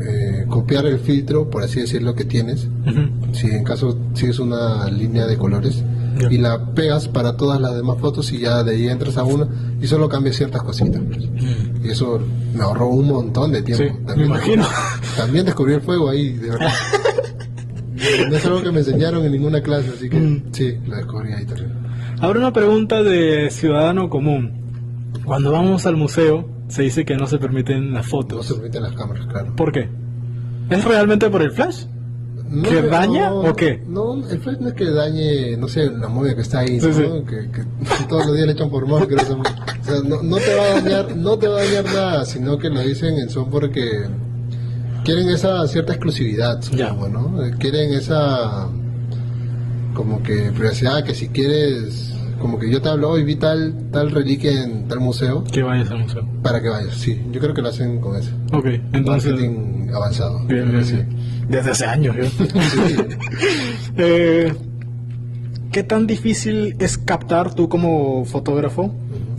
eh, 0.00 0.44
copiar 0.48 0.86
el 0.86 0.98
filtro, 0.98 1.48
por 1.50 1.62
así 1.62 1.78
decirlo, 1.80 2.16
que 2.16 2.24
tienes, 2.24 2.66
Ujú. 2.84 3.32
si 3.34 3.46
en 3.48 3.62
caso 3.62 3.96
sigues 4.14 4.40
una 4.40 4.88
línea 4.90 5.26
de 5.26 5.36
colores 5.36 5.84
y 6.30 6.38
la 6.38 6.74
pegas 6.74 7.06
para 7.06 7.36
todas 7.36 7.60
las 7.60 7.76
demás 7.76 7.98
fotos 8.00 8.32
y 8.32 8.40
ya 8.40 8.64
de 8.64 8.72
ahí 8.72 8.88
entras 8.88 9.16
a 9.18 9.22
una 9.22 9.46
y 9.80 9.86
solo 9.86 10.08
cambias 10.08 10.34
ciertas 10.34 10.64
cositas. 10.64 11.00
Y 11.84 11.88
eso 11.90 12.18
me 12.56 12.62
ahorró 12.64 12.88
un 12.88 13.06
montón 13.06 13.52
de 13.52 13.62
tiempo. 13.62 13.84
Sí, 13.84 14.16
me 14.18 14.26
imagino. 14.26 14.66
También 15.16 15.44
descubrí 15.46 15.74
el 15.74 15.80
fuego 15.80 16.08
ahí, 16.08 16.32
de 16.32 16.50
verdad. 16.50 16.72
no 18.30 18.36
es 18.36 18.44
algo 18.46 18.62
que 18.62 18.70
me 18.72 18.78
enseñaron 18.80 19.24
en 19.24 19.32
ninguna 19.32 19.60
clase, 19.62 19.90
así 19.94 20.08
que 20.08 20.16
Mm. 20.18 20.42
sí, 20.52 20.78
lo 20.86 20.96
descubrí 20.96 21.32
ahí 21.32 21.44
también. 21.46 21.72
Ahora 22.20 22.40
una 22.40 22.52
pregunta 22.52 23.02
de 23.02 23.50
ciudadano 23.50 24.08
común. 24.10 24.52
Cuando 25.24 25.52
vamos 25.52 25.86
al 25.86 25.96
museo, 25.96 26.48
se 26.68 26.82
dice 26.82 27.04
que 27.04 27.16
no 27.16 27.26
se 27.26 27.38
permiten 27.38 27.92
las 27.92 28.04
No 28.04 28.10
fotos. 28.10 28.46
se 28.46 28.54
permiten 28.54 28.82
las 28.82 28.92
cámaras, 28.92 29.26
claro. 29.26 29.54
¿Por 29.56 29.72
qué? 29.72 29.88
¿Es 30.70 30.84
realmente 30.84 31.28
por 31.30 31.42
el 31.42 31.50
flash? 31.52 31.84
No, 32.50 32.62
¿Que 32.68 32.80
no, 32.80 32.88
daña 32.88 33.32
o 33.34 33.54
qué? 33.54 33.82
No, 33.86 34.26
el 34.26 34.38
flash 34.40 34.56
no 34.58 34.68
es 34.68 34.74
que 34.74 34.86
dañe, 34.86 35.56
no 35.58 35.68
sé, 35.68 35.90
la 35.90 36.08
movia 36.08 36.34
que 36.34 36.40
está 36.40 36.60
ahí, 36.60 36.80
Sí, 36.80 36.86
¿no? 36.86 36.92
sí. 36.94 37.02
Que, 37.28 37.50
que 37.50 37.62
todos 38.08 38.24
los 38.26 38.34
días 38.34 38.46
le 38.46 38.52
echan 38.54 38.70
por 38.70 38.86
mano. 38.88 39.06
que 39.06 39.16
no 39.16 39.22
o 39.22 39.84
sea, 39.84 40.00
no, 40.02 40.22
no 40.22 40.36
te 40.38 40.54
va 40.54 40.62
a 40.62 40.80
dañar, 40.80 41.16
no 41.16 41.38
te 41.38 41.46
va 41.48 41.60
a 41.60 41.64
dañar 41.64 41.84
nada, 41.84 42.24
sino 42.24 42.56
que 42.58 42.70
lo 42.70 42.80
dicen 42.80 43.18
en 43.18 43.28
son 43.28 43.50
porque 43.50 43.80
quieren 45.04 45.28
esa 45.30 45.66
cierta 45.68 45.92
exclusividad, 45.92 46.60
Ya. 46.74 46.88
supongo, 46.90 47.08
¿no? 47.08 47.44
Eh, 47.44 47.52
Quieren 47.58 47.92
esa 47.92 48.68
como 49.94 50.22
que 50.22 50.52
privacidad, 50.54 51.02
que 51.04 51.14
si 51.14 51.28
quieres, 51.28 52.14
como 52.40 52.58
que 52.58 52.70
yo 52.70 52.80
te 52.80 52.88
hablo 52.88 53.10
hoy, 53.10 53.24
vi 53.24 53.34
tal, 53.36 53.74
tal 53.90 54.10
reliquia 54.10 54.62
en 54.62 54.86
tal 54.86 55.00
museo, 55.00 55.42
Que 55.44 55.62
vayas 55.62 55.90
al 55.90 55.98
museo. 56.00 56.28
para 56.42 56.62
que 56.62 56.68
vayas, 56.68 56.94
sí, 56.94 57.20
yo 57.32 57.40
creo 57.40 57.52
que 57.54 57.62
lo 57.62 57.68
hacen 57.68 58.00
con 58.00 58.16
eso. 58.16 58.30
Ok, 58.52 58.66
entonces... 58.92 59.32
Marketing 59.32 59.88
avanzado. 59.94 60.44
Bien, 60.46 60.70
bien, 60.70 60.84
sí. 60.84 60.98
Desde 61.48 61.70
hace 61.70 61.86
años. 61.86 62.16
Sí. 62.38 62.96
Eh, 64.00 64.52
¿Qué 65.72 65.82
tan 65.82 66.06
difícil 66.06 66.76
es 66.78 66.96
captar 66.98 67.54
tú 67.54 67.68
como 67.68 68.24
fotógrafo 68.24 68.94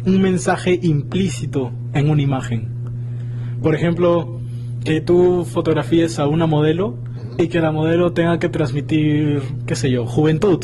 un 0.06 0.22
mensaje 0.22 0.78
implícito 0.84 1.72
en 1.94 2.10
una 2.10 2.22
imagen? 2.22 2.68
Por 3.64 3.74
ejemplo, 3.76 4.39
que 4.84 5.02
tú 5.02 5.46
fotografíes 5.46 6.20
a 6.20 6.28
una 6.28 6.46
modelo 6.48 6.96
y 7.38 7.48
que 7.48 7.60
la 7.60 7.72
modelo 7.72 8.12
tenga 8.14 8.40
que 8.40 8.50
transmitir, 8.50 9.42
qué 9.66 9.76
sé 9.76 9.90
yo, 9.92 10.06
juventud, 10.06 10.60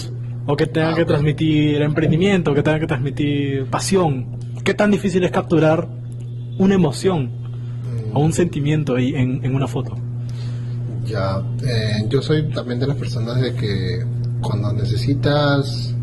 o 0.45 0.55
que 0.55 0.67
tenga 0.67 0.91
Ah, 0.91 0.95
que 0.95 1.05
transmitir 1.05 1.81
emprendimiento, 1.81 2.53
que 2.53 2.61
tenga 2.63 2.79
que 2.79 2.87
transmitir 2.87 3.65
pasión. 3.65 4.37
¿Qué 4.63 4.73
tan 4.73 4.91
difícil 4.91 5.23
es 5.23 5.31
capturar 5.31 5.87
una 6.57 6.75
emoción 6.75 7.29
o 8.13 8.19
un 8.21 8.33
sentimiento 8.33 8.95
ahí 8.95 9.13
en, 9.15 9.43
en 9.43 9.55
una 9.55 9.67
foto? 9.67 9.95
Ya, 11.05 11.41
eh, 11.63 12.05
yo 12.09 12.21
soy 12.21 12.49
también 12.49 12.79
de 12.79 12.87
las 12.87 12.97
personas 12.97 13.39
de 13.39 13.53
que 13.53 14.03
cuando 14.41 14.73
necesitas 14.73 15.95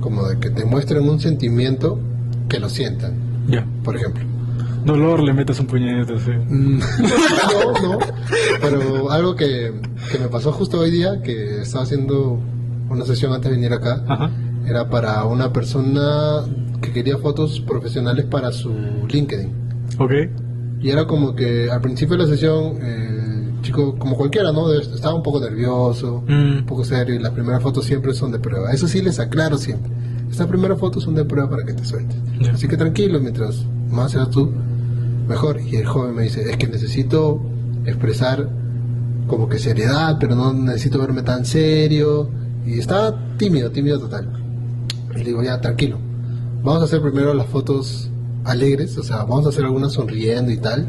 como 0.00 0.26
de 0.26 0.38
que 0.38 0.50
te 0.50 0.64
muestren 0.64 1.08
un 1.08 1.20
sentimiento, 1.20 1.98
que 2.48 2.58
lo 2.58 2.68
sientan, 2.68 3.14
Ya. 3.48 3.64
por 3.84 3.96
ejemplo. 3.96 4.24
Dolor, 4.84 5.20
le 5.22 5.32
metes 5.32 5.58
un 5.60 5.66
puñete, 5.66 6.18
sí. 6.18 6.30
Mm, 6.30 6.78
no, 7.82 7.88
no, 7.92 7.98
pero 8.60 9.10
algo 9.10 9.34
que, 9.36 9.72
que 10.10 10.18
me 10.18 10.28
pasó 10.28 10.52
justo 10.52 10.80
hoy 10.80 10.90
día, 10.90 11.20
que 11.22 11.62
estaba 11.62 11.84
haciendo 11.84 12.38
una 12.90 13.04
sesión 13.04 13.32
antes 13.32 13.50
de 13.50 13.56
venir 13.56 13.72
acá, 13.72 14.02
Ajá. 14.08 14.30
era 14.66 14.88
para 14.90 15.24
una 15.24 15.52
persona 15.52 16.42
que 16.80 16.92
quería 16.92 17.16
fotos 17.18 17.60
profesionales 17.60 18.24
para 18.26 18.52
su 18.52 18.70
LinkedIn. 19.08 19.50
Ok. 19.98 20.12
Y 20.80 20.90
era 20.90 21.06
como 21.06 21.34
que 21.34 21.70
al 21.70 21.80
principio 21.80 22.16
de 22.16 22.24
la 22.24 22.28
sesión, 22.28 22.76
el 22.82 23.60
chico, 23.62 23.96
como 23.96 24.16
cualquiera, 24.16 24.50
¿no? 24.50 24.72
Estaba 24.72 25.14
un 25.14 25.22
poco 25.22 25.38
nervioso, 25.40 26.24
Mm. 26.26 26.58
un 26.58 26.66
poco 26.66 26.84
serio, 26.84 27.14
y 27.14 27.18
las 27.20 27.30
primeras 27.32 27.62
fotos 27.62 27.84
siempre 27.84 28.12
son 28.14 28.32
de 28.32 28.40
prueba. 28.40 28.72
Eso 28.72 28.88
sí 28.88 29.00
les 29.00 29.20
aclaro 29.20 29.56
siempre. 29.58 29.92
Estas 30.28 30.48
primeras 30.48 30.78
fotos 30.80 31.04
son 31.04 31.14
de 31.14 31.24
prueba 31.24 31.48
para 31.48 31.62
que 31.64 31.72
te 31.74 31.84
sueltes. 31.84 32.16
Ya. 32.40 32.52
Así 32.52 32.66
que 32.66 32.76
tranquilo, 32.76 33.20
mientras 33.20 33.64
más 33.90 34.10
seas 34.12 34.28
tú, 34.30 34.50
mejor. 35.32 35.60
Y 35.60 35.76
el 35.76 35.86
joven 35.86 36.14
me 36.14 36.22
dice, 36.22 36.48
es 36.48 36.56
que 36.56 36.66
necesito 36.66 37.40
expresar 37.84 38.48
como 39.26 39.48
que 39.48 39.58
seriedad, 39.58 40.16
pero 40.20 40.34
no 40.34 40.52
necesito 40.52 40.98
verme 40.98 41.22
tan 41.22 41.44
serio. 41.44 42.28
Y 42.66 42.78
estaba 42.78 43.14
tímido, 43.38 43.70
tímido 43.70 43.98
total. 43.98 44.28
Y 45.14 45.18
le 45.18 45.24
digo, 45.24 45.42
ya, 45.42 45.60
tranquilo. 45.60 45.98
Vamos 46.62 46.82
a 46.82 46.84
hacer 46.84 47.02
primero 47.02 47.34
las 47.34 47.46
fotos 47.46 48.10
alegres, 48.44 48.96
o 48.98 49.02
sea, 49.02 49.18
vamos 49.24 49.46
a 49.46 49.48
hacer 49.48 49.64
algunas 49.64 49.92
sonriendo 49.92 50.50
y 50.52 50.58
tal, 50.58 50.88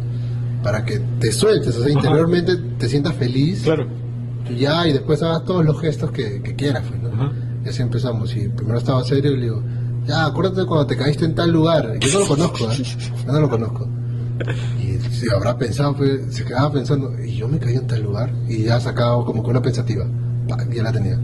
para 0.64 0.86
que 0.86 1.00
te 1.20 1.32
sueltes, 1.32 1.70
o 1.76 1.84
sea, 1.84 1.90
Ajá. 1.90 1.92
interiormente 1.92 2.56
te 2.78 2.90
sientas 2.90 3.16
feliz. 3.16 3.64
Claro. 3.64 3.88
Y 4.50 4.56
ya, 4.58 4.88
y 4.88 4.94
después 4.94 5.22
hagas 5.24 5.46
todos 5.46 5.64
los 5.66 5.80
gestos 5.80 6.12
que, 6.12 6.42
que 6.42 6.56
quieras, 6.56 6.84
pues, 6.88 7.02
¿no? 7.02 7.10
Ajá. 7.10 7.32
Y 7.66 7.70
así 7.70 7.82
empezamos. 7.82 8.36
Y 8.36 8.50
primero 8.50 8.78
estaba 8.78 9.04
serio 9.04 9.32
y 9.32 9.38
le 9.38 9.44
digo, 9.44 9.64
ya, 10.06 10.26
acuérdate 10.26 10.66
cuando 10.66 10.86
te 10.86 10.98
caíste 10.98 11.26
en 11.26 11.34
tal 11.36 11.52
lugar. 11.52 11.98
Yo 12.00 12.12
no 12.14 12.20
lo 12.20 12.28
conozco, 12.28 12.72
¿eh? 12.72 12.84
Yo 13.26 13.32
no 13.32 13.40
lo 13.40 13.50
conozco. 13.50 13.88
Y 14.82 14.98
se 15.14 15.34
habrá 15.34 15.58
pensado, 15.58 15.96
pues, 15.96 16.22
se 16.34 16.44
quedaba 16.44 16.72
pensando, 16.72 17.14
y 17.24 17.36
yo 17.36 17.48
me 17.48 17.60
caí 17.60 17.76
en 17.76 17.88
tal 17.88 18.04
lugar. 18.04 18.32
Y 18.48 18.64
ya 18.64 18.80
sacaba 18.80 19.24
como 19.26 19.44
que 19.44 19.50
una 19.52 19.62
pensativa. 19.62 20.06
Ya 20.74 20.84
la 20.84 20.92
tenía. 20.92 21.18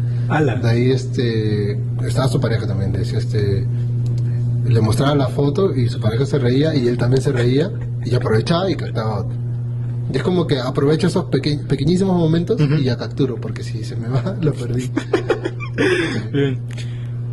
De 0.61 0.69
ahí, 0.69 0.91
este, 0.91 1.71
estaba 2.07 2.27
su 2.27 2.39
pareja 2.39 2.65
también, 2.67 2.91
decía, 2.93 3.17
este, 3.19 3.65
le 4.67 4.81
mostraba 4.81 5.15
la 5.15 5.27
foto 5.27 5.75
y 5.75 5.89
su 5.89 5.99
pareja 5.99 6.25
se 6.25 6.37
reía 6.39 6.75
y 6.75 6.87
él 6.87 6.97
también 6.97 7.21
se 7.21 7.31
reía 7.31 7.71
y 8.05 8.13
aprovechaba 8.15 8.69
y 8.69 8.75
captaba 8.75 9.21
otro. 9.21 9.33
Y 10.13 10.17
es 10.17 10.23
como 10.23 10.47
que 10.47 10.59
aprovecho 10.59 11.07
esos 11.07 11.25
peque- 11.25 11.59
pequeñísimos 11.67 12.15
momentos 12.17 12.59
y 12.61 12.83
ya 12.83 12.97
capturo, 12.97 13.35
porque 13.41 13.63
si 13.63 13.83
se 13.83 13.95
me 13.95 14.07
va, 14.07 14.35
lo 14.41 14.53
perdí. 14.53 14.89
Bien. 16.31 16.59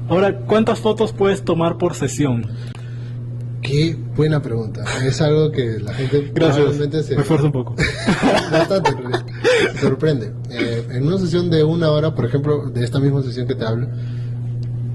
Ahora, 0.09 0.39
¿cuántas 0.41 0.79
fotos 0.81 1.13
puedes 1.13 1.45
tomar 1.45 1.79
por 1.79 1.95
sesión? 1.95 2.47
Qué 3.67 3.99
buena 4.17 4.41
pregunta. 4.41 4.85
Es 5.05 5.21
algo 5.21 5.51
que 5.51 5.81
la 5.81 5.93
gente 5.93 6.21
probablemente 6.33 6.99
Gracias. 6.99 7.07
se... 7.07 7.15
Me 7.17 7.23
esfuerzo 7.23 7.47
un 7.47 7.53
poco. 7.53 7.75
Bastante. 8.53 8.93
Se 9.73 9.81
sorprende. 9.81 10.33
Eh, 10.51 10.87
en 10.93 11.05
una 11.05 11.19
sesión 11.19 11.51
de 11.51 11.65
una 11.65 11.91
hora, 11.91 12.15
por 12.15 12.27
ejemplo, 12.27 12.71
de 12.71 12.85
esta 12.85 13.01
misma 13.01 13.23
sesión 13.23 13.49
que 13.49 13.57
te 13.57 13.65
hablo, 13.65 13.89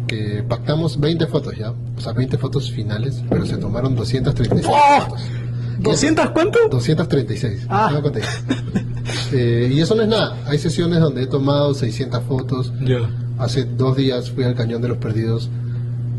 que 0.08 0.44
pactamos 0.48 0.98
20 1.00 1.28
fotos 1.28 1.58
ya, 1.58 1.72
o 1.72 2.00
sea, 2.00 2.14
20 2.14 2.38
fotos 2.38 2.72
finales, 2.72 3.22
pero 3.30 3.46
se 3.46 3.58
tomaron 3.58 3.94
236 3.94 4.74
¡Oh! 4.74 5.02
fotos. 5.02 5.22
¿200 5.82 6.32
cuánto? 6.32 6.60
236. 6.70 7.66
Ah. 7.70 7.90
no 7.92 8.02
conté. 8.02 8.22
Eh, 9.34 9.70
y 9.74 9.82
eso 9.82 9.96
no 9.96 10.04
es 10.04 10.08
nada. 10.08 10.38
Hay 10.46 10.60
sesiones 10.60 11.00
donde 11.00 11.24
he 11.24 11.28
tomado 11.28 11.74
600 11.74 12.24
fotos. 12.24 12.72
Ya. 12.82 13.00
Hace 13.38 13.66
dos 13.66 13.98
días 13.98 14.30
fui 14.32 14.44
al 14.44 14.56
Cañón 14.56 14.82
de 14.82 14.90
los 14.90 14.98
Perdidos 14.98 15.50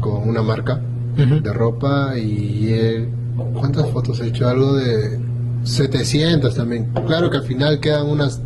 con 0.01 0.29
una 0.29 0.43
marca 0.43 0.81
De 1.17 1.53
ropa 1.53 2.17
y 2.19 2.69
he- 2.71 3.09
¿cuántas 3.55 3.89
fotos 3.91 4.21
he 4.21 4.29
hecho? 4.29 4.49
Algo 4.49 4.75
de 4.75 5.19
700 5.65 6.55
también. 6.55 6.91
Claro 7.07 7.31
que 7.31 7.39
al 7.39 7.45
final 7.45 7.81
quedan 7.81 8.07
unas 8.09 8.41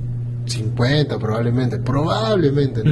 50 0.47 1.19
probablemente, 1.19 1.79
probablemente, 1.79 2.83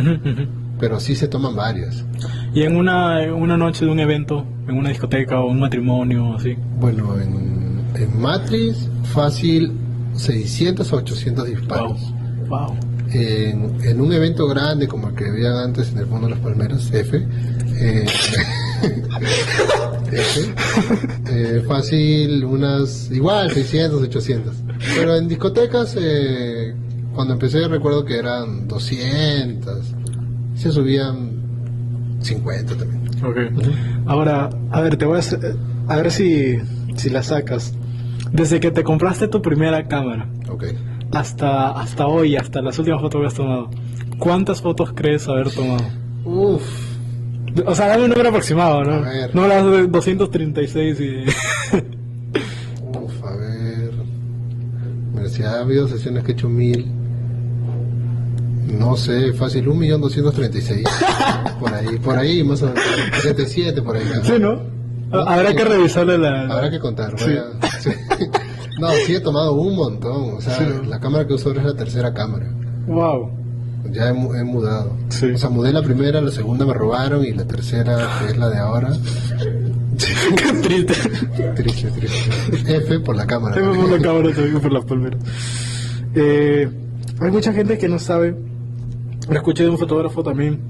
pero 0.79 0.99
sí 1.01 1.15
se 1.15 1.29
toman 1.29 1.55
varias. 1.55 2.05
Y 2.53 2.63
en 2.63 2.77
una, 2.77 3.21
una 3.35 3.57
noche 3.57 3.85
de 3.85 3.91
un 3.91 4.01
evento, 4.01 4.45
en 4.69 4.77
una 4.79 4.89
discoteca 4.89 5.41
o 5.41 5.51
un 5.51 5.61
matrimonio, 5.61 6.35
así. 6.35 6.57
Bueno, 6.81 7.17
en, 7.21 7.81
en 7.95 8.21
Matrix 8.21 8.89
fácil 9.13 9.73
600 10.15 10.93
o 10.93 10.97
800 10.97 11.47
disparos. 11.47 12.13
Wow. 12.49 12.69
Wow. 12.69 12.77
En, 13.13 13.77
en 13.85 14.01
un 14.01 14.13
evento 14.13 14.49
grande 14.49 14.89
como 14.89 15.09
el 15.09 15.15
que 15.15 15.29
había 15.29 15.63
antes 15.63 15.93
en 15.93 15.99
el 15.99 16.07
Fondo 16.07 16.27
de 16.27 16.35
las 16.35 16.41
Palmeras, 16.43 16.93
F, 16.93 17.25
eh, 17.77 18.07
eh, 21.31 21.63
fácil 21.67 22.45
unas, 22.45 23.11
igual 23.11 23.51
600, 23.51 24.03
800. 24.03 24.55
Pero 24.97 25.17
en 25.17 25.29
discotecas, 25.29 25.97
eh, 25.99 26.75
cuando 27.15 27.35
empecé 27.35 27.67
recuerdo 27.69 28.05
que 28.05 28.19
eran 28.19 28.67
200, 28.69 29.95
se 30.57 30.71
subían 30.73 31.31
50 32.21 32.77
también. 32.77 33.05
Ok. 33.25 33.39
Ahora, 34.07 34.51
a 34.71 34.81
ver, 34.81 34.97
te 34.97 35.05
voy 35.07 35.17
a 35.17 35.21
hacer- 35.21 35.57
a 35.89 35.97
ver 35.97 36.11
si, 36.11 36.57
si 36.97 37.11
la 37.11 37.23
sacas. 37.23 37.75
Desde 38.33 38.59
que 38.61 38.71
te 38.71 38.83
compraste 38.83 39.29
tu 39.29 39.41
primera 39.43 39.87
cámara 39.87 40.29
Ok. 40.51 40.65
hasta, 41.13 41.71
hasta 41.71 42.07
hoy, 42.09 42.35
hasta 42.37 42.61
las 42.63 42.77
últimas 42.81 43.01
fotos 43.01 43.21
que 43.21 43.27
has 43.29 43.35
tomado, 43.35 43.71
¿cuántas 44.19 44.61
fotos 44.61 44.93
crees 44.93 45.29
haber 45.29 45.51
tomado? 45.53 45.85
Uf, 46.25 46.63
O 47.67 47.75
sea, 47.75 47.89
dame 47.89 48.05
un 48.05 48.11
número 48.11 48.29
aproximado, 48.31 48.85
¿no? 48.85 48.93
A 48.95 49.01
ver. 49.11 49.35
No 49.35 49.47
las 49.47 49.65
de 49.65 49.87
236 49.87 51.01
y... 51.01 51.25
uf, 52.99 53.25
a 53.25 53.37
ver. 53.37 53.91
Mira, 55.15 55.29
si 55.29 55.43
ha 55.43 55.61
habido 55.61 55.87
sesiones 55.89 56.25
que 56.25 56.33
he 56.33 56.35
hecho 56.35 56.49
mil. 56.49 56.91
No 58.79 58.97
sé, 58.97 59.33
fácil, 59.35 59.69
un 59.69 59.79
millón 59.79 60.01
doscientos 60.01 60.35
treinta 60.35 60.59
y 60.59 60.63
seis. 60.63 60.85
Por 61.61 61.73
ahí, 61.73 61.99
por 61.99 62.19
ahí, 62.19 62.43
más 62.43 62.61
o 62.63 62.67
menos. 62.67 62.83
77 63.23 63.81
por 63.83 63.97
ahí. 63.97 64.05
¿no? 64.17 64.25
sí, 64.25 64.33
¿no? 64.39 64.61
Ha- 65.13 65.35
Habrá 65.35 65.55
que 65.55 65.65
revisarle 65.65 66.19
la... 66.19 66.43
Habrá 66.49 66.71
que 66.71 66.79
contar. 66.81 67.15
Sí. 67.19 67.31
No, 68.81 68.89
sí 69.07 69.15
he 69.15 69.21
tomado 69.21 69.53
un 69.55 69.77
montón. 69.77 70.35
O 70.35 70.41
sea, 70.41 70.59
la 70.89 70.99
cámara 70.99 71.27
que 71.27 71.35
uso 71.35 71.49
ahora 71.51 71.61
es 71.61 71.67
la 71.69 71.75
tercera 71.77 72.13
cámara. 72.13 72.53
Wow. 72.89 73.31
Ya 73.91 74.09
he, 74.09 74.11
he 74.11 74.45
mudado. 74.45 74.97
Sí. 75.11 75.27
O 75.27 75.39
sea, 75.39 75.51
mudé 75.51 75.73
la 75.73 75.83
primera, 75.83 76.21
la 76.21 76.31
segunda 76.31 76.65
me 76.67 76.75
robaron 76.75 77.25
y 77.25 77.33
la 77.33 77.45
tercera, 77.45 77.97
que 78.21 78.33
es 78.33 78.37
la 78.39 78.49
de 78.51 78.59
ahora. 78.59 78.91
Qué 79.99 80.53
triste. 80.63 80.95
Triste, 81.55 81.91
triste. 81.91 82.77
F 82.79 83.01
por 83.01 83.15
la 83.17 83.27
cámara. 83.27 83.55
Tengo 83.55 83.73
una 83.73 83.99
cámara 84.01 84.33
también 84.35 84.61
por 84.61 84.73
las 84.73 84.85
palmeras. 84.85 85.21
Eh, 86.15 86.69
hay 87.21 87.31
mucha 87.31 87.53
gente 87.53 87.79
que 87.79 87.89
no 87.89 87.99
sabe, 87.99 88.35
lo 89.29 89.35
escuché 89.37 89.65
de 89.65 89.71
un 89.71 89.79
fotógrafo 89.79 90.23
también, 90.23 90.61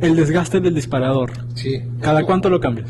el 0.00 0.16
desgaste 0.16 0.60
del 0.60 0.74
disparador. 0.74 1.32
Sí. 1.54 1.82
¿Cada 2.00 2.24
cuánto 2.24 2.48
lo 2.48 2.60
cambias? 2.60 2.88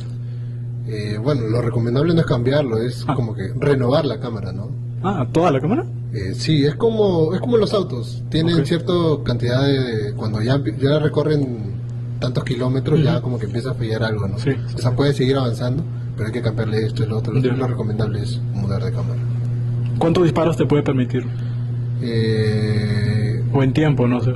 Eh, 0.87 1.19
bueno, 1.21 1.43
lo 1.49 1.61
recomendable 1.63 2.15
no 2.15 2.21
es 2.21 2.27
cambiarlo, 2.27 2.79
es 2.79 3.05
Ah. 3.09 3.15
como 3.15 3.35
que 3.35 3.53
renovar 3.59 4.05
la 4.05 4.21
cámara, 4.21 4.53
¿no? 4.53 4.71
Ah, 5.09 5.25
¿toda 5.31 5.53
la 5.53 5.61
cámara? 5.61 5.85
Eh, 6.13 6.35
sí, 6.35 6.65
es 6.65 6.75
como 6.75 7.33
es 7.33 7.41
como 7.41 7.57
los 7.59 7.73
autos, 7.73 8.25
tienen 8.29 8.67
cierta 8.67 8.93
cantidad 9.23 9.65
de 9.65 10.15
cuando 10.17 10.43
ya 10.43 10.61
ya 10.81 10.99
recorren 10.99 11.77
tantos 12.19 12.43
kilómetros 12.43 13.01
ya 13.05 13.21
como 13.21 13.39
que 13.39 13.47
empieza 13.47 13.71
a 13.71 13.75
fallar 13.75 14.03
algo, 14.03 14.27
¿no? 14.27 14.37
Sí. 14.37 14.51
O 14.75 14.79
sea, 14.79 14.97
puede 14.97 15.15
seguir 15.15 15.37
avanzando, 15.37 15.85
pero 16.17 16.27
hay 16.27 16.33
que 16.33 16.43
cambiarle 16.43 16.87
esto 16.87 17.05
y 17.05 17.07
lo 17.07 17.19
otro. 17.19 17.35
Lo, 17.35 17.67
recomendable 17.69 18.21
es 18.21 18.41
mudar 18.53 18.83
de 18.83 18.91
cámara. 18.91 19.21
¿Cuántos 19.99 20.25
disparos 20.25 20.57
te 20.57 20.67
puede 20.67 20.83
permitir? 20.83 21.25
Eh, 22.03 23.45
O 23.53 23.63
en 23.63 23.73
tiempo, 23.73 24.09
no 24.09 24.21
sé. 24.21 24.35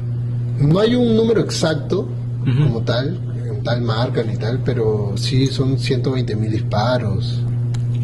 no 0.61 0.79
hay 0.79 0.95
un 0.95 1.17
número 1.17 1.41
exacto 1.41 2.07
como 2.63 2.81
tal, 2.83 3.21
en 3.45 3.63
tal 3.65 3.83
marca 3.83 4.23
ni 4.23 4.37
tal, 4.37 4.61
pero 4.65 5.15
sí 5.17 5.49
son 5.49 5.79
120 5.79 6.37
mil 6.37 6.53
disparos, 6.53 7.43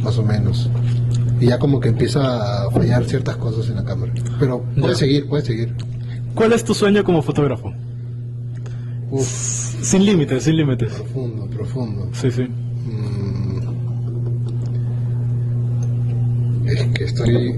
más 0.02 0.18
o 0.18 0.24
menos. 0.24 0.68
Y 1.40 1.46
ya 1.46 1.58
como 1.58 1.80
que 1.80 1.88
empieza 1.90 2.66
a 2.66 2.70
fallar 2.70 3.04
ciertas 3.04 3.36
cosas 3.36 3.68
en 3.68 3.76
la 3.76 3.84
cámara. 3.84 4.12
Pero 4.38 4.62
puede 4.78 4.94
Ya. 4.94 4.98
seguir, 4.98 5.28
puede 5.28 5.44
seguir. 5.44 5.74
¿Cuál 6.34 6.52
es 6.52 6.64
tu 6.64 6.74
sueño 6.74 7.02
como 7.04 7.22
fotógrafo? 7.22 7.72
Uf, 9.10 9.26
Sin 9.82 10.04
límites, 10.04 10.42
sin 10.44 10.56
límites. 10.56 10.92
profundo, 10.92 11.46
profundo. 11.48 12.08
Sí, 12.12 12.30
sí. 12.30 12.42
Mm. 12.42 13.56
Es 16.68 16.82
que 16.94 17.04
estoy... 17.04 17.54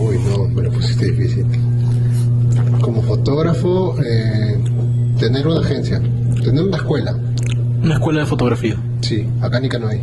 Uy, 0.00 0.16
no, 0.30 0.48
me 0.48 0.62
lo 0.62 0.72
pusiste 0.72 1.10
difícil. 1.12 1.46
Como 2.80 3.02
fotógrafo, 3.02 3.96
eh, 4.04 4.58
tener 5.18 5.46
una 5.46 5.60
agencia, 5.60 6.00
tener 6.42 6.64
una 6.64 6.76
escuela. 6.76 7.16
Una 7.82 7.94
escuela 7.94 8.20
de 8.20 8.26
fotografía. 8.26 8.76
Sí, 9.00 9.26
acá 9.40 9.58
en 9.58 9.64
Ica 9.66 9.78
no 9.78 9.88
hay. 9.88 10.00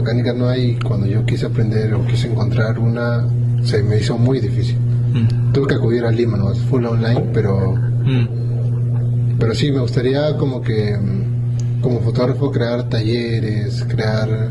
Acá 0.00 0.12
en 0.12 0.38
no 0.38 0.48
hay. 0.48 0.76
Cuando 0.76 1.06
yo 1.06 1.24
quise 1.26 1.46
aprender 1.46 1.94
o 1.94 2.06
quise 2.06 2.28
encontrar 2.30 2.78
una, 2.78 3.26
se 3.62 3.82
me 3.82 3.98
hizo 3.98 4.16
muy 4.18 4.40
difícil. 4.40 4.76
Mm. 5.12 5.52
Tuve 5.52 5.66
que 5.68 5.74
acudir 5.74 6.04
a 6.04 6.10
Lima, 6.10 6.36
¿no? 6.38 6.54
Full 6.54 6.84
online, 6.86 7.24
pero, 7.32 7.74
Mm. 8.04 9.38
pero 9.38 9.54
sí, 9.54 9.70
me 9.70 9.80
gustaría 9.80 10.36
como 10.36 10.62
que, 10.62 10.96
mm, 10.96 11.80
como 11.82 12.00
fotógrafo, 12.00 12.50
crear 12.50 12.88
talleres, 12.88 13.84
crear 13.88 14.50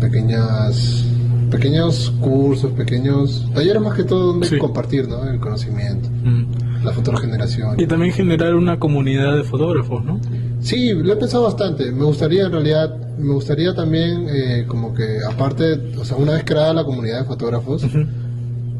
pequeñas, 0.00 1.04
pequeños 1.50 2.12
cursos, 2.20 2.72
pequeños 2.72 3.48
talleres 3.54 3.82
más 3.82 3.94
que 3.94 4.04
todo 4.04 4.28
donde 4.32 4.48
Sí. 4.48 4.58
compartir, 4.58 5.08
¿no? 5.08 5.24
El 5.28 5.38
conocimiento, 5.38 6.08
Mm. 6.24 6.84
la 6.84 6.92
fotogeneración. 6.92 7.78
Y 7.78 7.86
también 7.86 8.12
generar 8.12 8.54
una 8.54 8.78
comunidad 8.78 9.36
de 9.36 9.44
fotógrafos, 9.44 10.04
¿no? 10.04 10.18
Sí, 10.62 10.92
lo 10.94 11.12
he 11.12 11.16
pensado 11.16 11.44
bastante. 11.44 11.90
Me 11.90 12.04
gustaría 12.04 12.46
en 12.46 12.52
realidad, 12.52 12.96
me 13.18 13.32
gustaría 13.34 13.74
también 13.74 14.26
eh, 14.28 14.64
como 14.66 14.94
que 14.94 15.18
aparte, 15.28 15.72
o 15.98 16.04
sea, 16.04 16.16
una 16.16 16.32
vez 16.32 16.44
creada 16.44 16.72
la 16.72 16.84
comunidad 16.84 17.20
de 17.20 17.24
fotógrafos, 17.26 17.84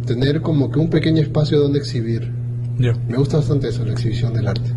tener 0.07 0.41
como 0.41 0.71
que 0.71 0.79
un 0.79 0.89
pequeño 0.91 1.21
espacio 1.23 1.59
donde 1.59 1.79
exhibir. 1.81 2.31
Ya. 2.79 2.95
Me 3.09 3.17
gusta 3.17 3.39
bastante 3.39 3.69
eso, 3.69 3.85
la 3.85 3.93
exhibición 3.93 4.33
del 4.33 4.49
arte. 4.49 4.71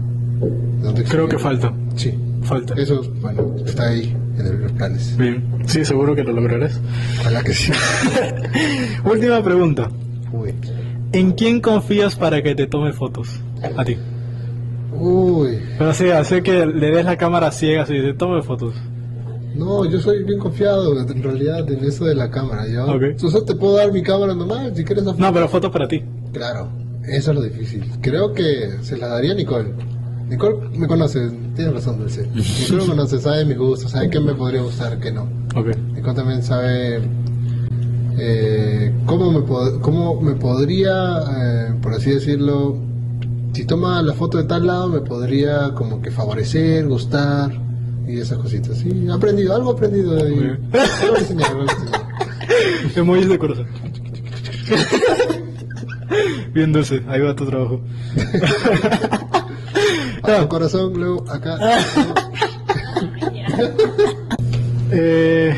Donde 0.81 1.03
Creo 1.03 1.27
que 1.29 1.37
falta. 1.39 1.73
Sí, 1.95 2.13
Falta. 2.41 2.73
eso, 2.75 3.01
bueno, 3.21 3.55
está 3.65 3.87
ahí 3.89 4.15
en 4.37 4.61
los 4.61 4.71
planes. 4.73 5.15
Bien. 5.17 5.43
Sí, 5.65 5.85
seguro 5.85 6.13
que 6.15 6.23
lo 6.23 6.33
lograrás. 6.33 6.79
Ojalá 7.21 7.43
que 7.43 7.53
sí. 7.53 7.71
Última 9.05 9.41
pregunta. 9.43 9.89
Uy. 10.33 10.53
¿En 11.13 11.31
quién 11.31 11.61
confías 11.61 12.15
para 12.15 12.41
que 12.43 12.53
te 12.55 12.67
tome 12.67 12.91
fotos? 12.91 13.29
A 13.77 13.85
ti. 13.85 13.95
Uy. 14.99 15.59
Pero 15.77 15.93
sí, 15.93 16.09
hace 16.09 16.41
que 16.43 16.65
le 16.65 16.91
des 16.91 17.05
la 17.05 17.17
cámara 17.17 17.51
ciega 17.51 17.83
y 17.83 18.01
te 18.01 18.13
tome 18.13 18.41
fotos. 18.41 18.73
No, 19.55 19.85
yo 19.85 19.99
soy 19.99 20.23
bien 20.23 20.39
confiado 20.39 20.99
en 20.99 21.23
realidad 21.23 21.69
en 21.71 21.83
eso 21.85 22.05
de 22.05 22.15
la 22.15 22.29
cámara. 22.29 22.67
Yo, 22.67 22.85
Ok. 22.85 23.03
o 23.23 23.29
sea, 23.29 23.45
te 23.45 23.55
puedo 23.55 23.77
dar 23.77 23.91
mi 23.91 24.03
cámara 24.03 24.33
normal 24.35 24.73
si 24.75 24.83
quieres. 24.83 25.03
No, 25.05 25.33
pero 25.33 25.47
fotos 25.47 25.71
para 25.71 25.87
ti. 25.87 26.03
Claro, 26.33 26.69
eso 27.07 27.31
es 27.31 27.37
lo 27.37 27.41
difícil. 27.43 27.85
Creo 28.01 28.33
que 28.33 28.71
se 28.81 28.97
la 28.97 29.07
daría 29.07 29.33
Nicole. 29.33 29.69
Nicole 30.27 30.57
me 30.77 30.87
conoce, 30.87 31.29
tiene 31.55 31.71
razón, 31.71 31.99
Dulce. 31.99 32.27
Nicole 32.35 32.81
me 32.81 32.87
conoce, 32.89 33.19
sabe 33.19 33.45
mis 33.45 33.57
gustos, 33.57 33.91
sabe 33.91 34.09
qué 34.09 34.19
me 34.19 34.33
podría 34.33 34.61
gustar, 34.61 34.99
qué 34.99 35.11
no. 35.11 35.23
Ok. 35.55 35.67
Nicole 35.93 36.15
también 36.15 36.43
sabe 36.43 36.99
eh, 38.17 38.93
cómo, 39.05 39.31
me 39.31 39.45
cómo 39.81 40.19
me 40.21 40.33
podría, 40.33 41.19
eh, 41.37 41.73
por 41.81 41.93
así 41.93 42.11
decirlo, 42.11 42.75
si 43.55 43.63
toma 43.63 44.01
la 44.01 44.13
foto 44.13 44.37
de 44.37 44.43
tal 44.43 44.67
lado, 44.67 44.89
me 44.89 44.99
podría 44.99 45.73
como 45.73 46.01
que 46.01 46.11
favorecer, 46.11 46.85
gustar 46.87 47.53
y 48.05 48.19
esas 48.19 48.37
cositas. 48.37 48.77
Sí, 48.77 49.05
he 49.07 49.11
aprendido, 49.11 49.55
algo 49.55 49.71
he 49.71 49.73
aprendido 49.75 50.13
de 50.13 50.23
ahí. 50.23 50.57
Emojis 52.95 53.29
de 53.29 53.39
corazón. 53.39 53.67
Bien 56.53 56.73
dulce, 56.73 57.01
ahí 57.07 57.21
va 57.21 57.33
tu 57.33 57.45
trabajo. 57.45 57.79
Acá, 60.21 60.47
corazón, 60.49 60.93
luego 60.93 61.25
acá. 61.31 61.57
Eh, 64.91 65.53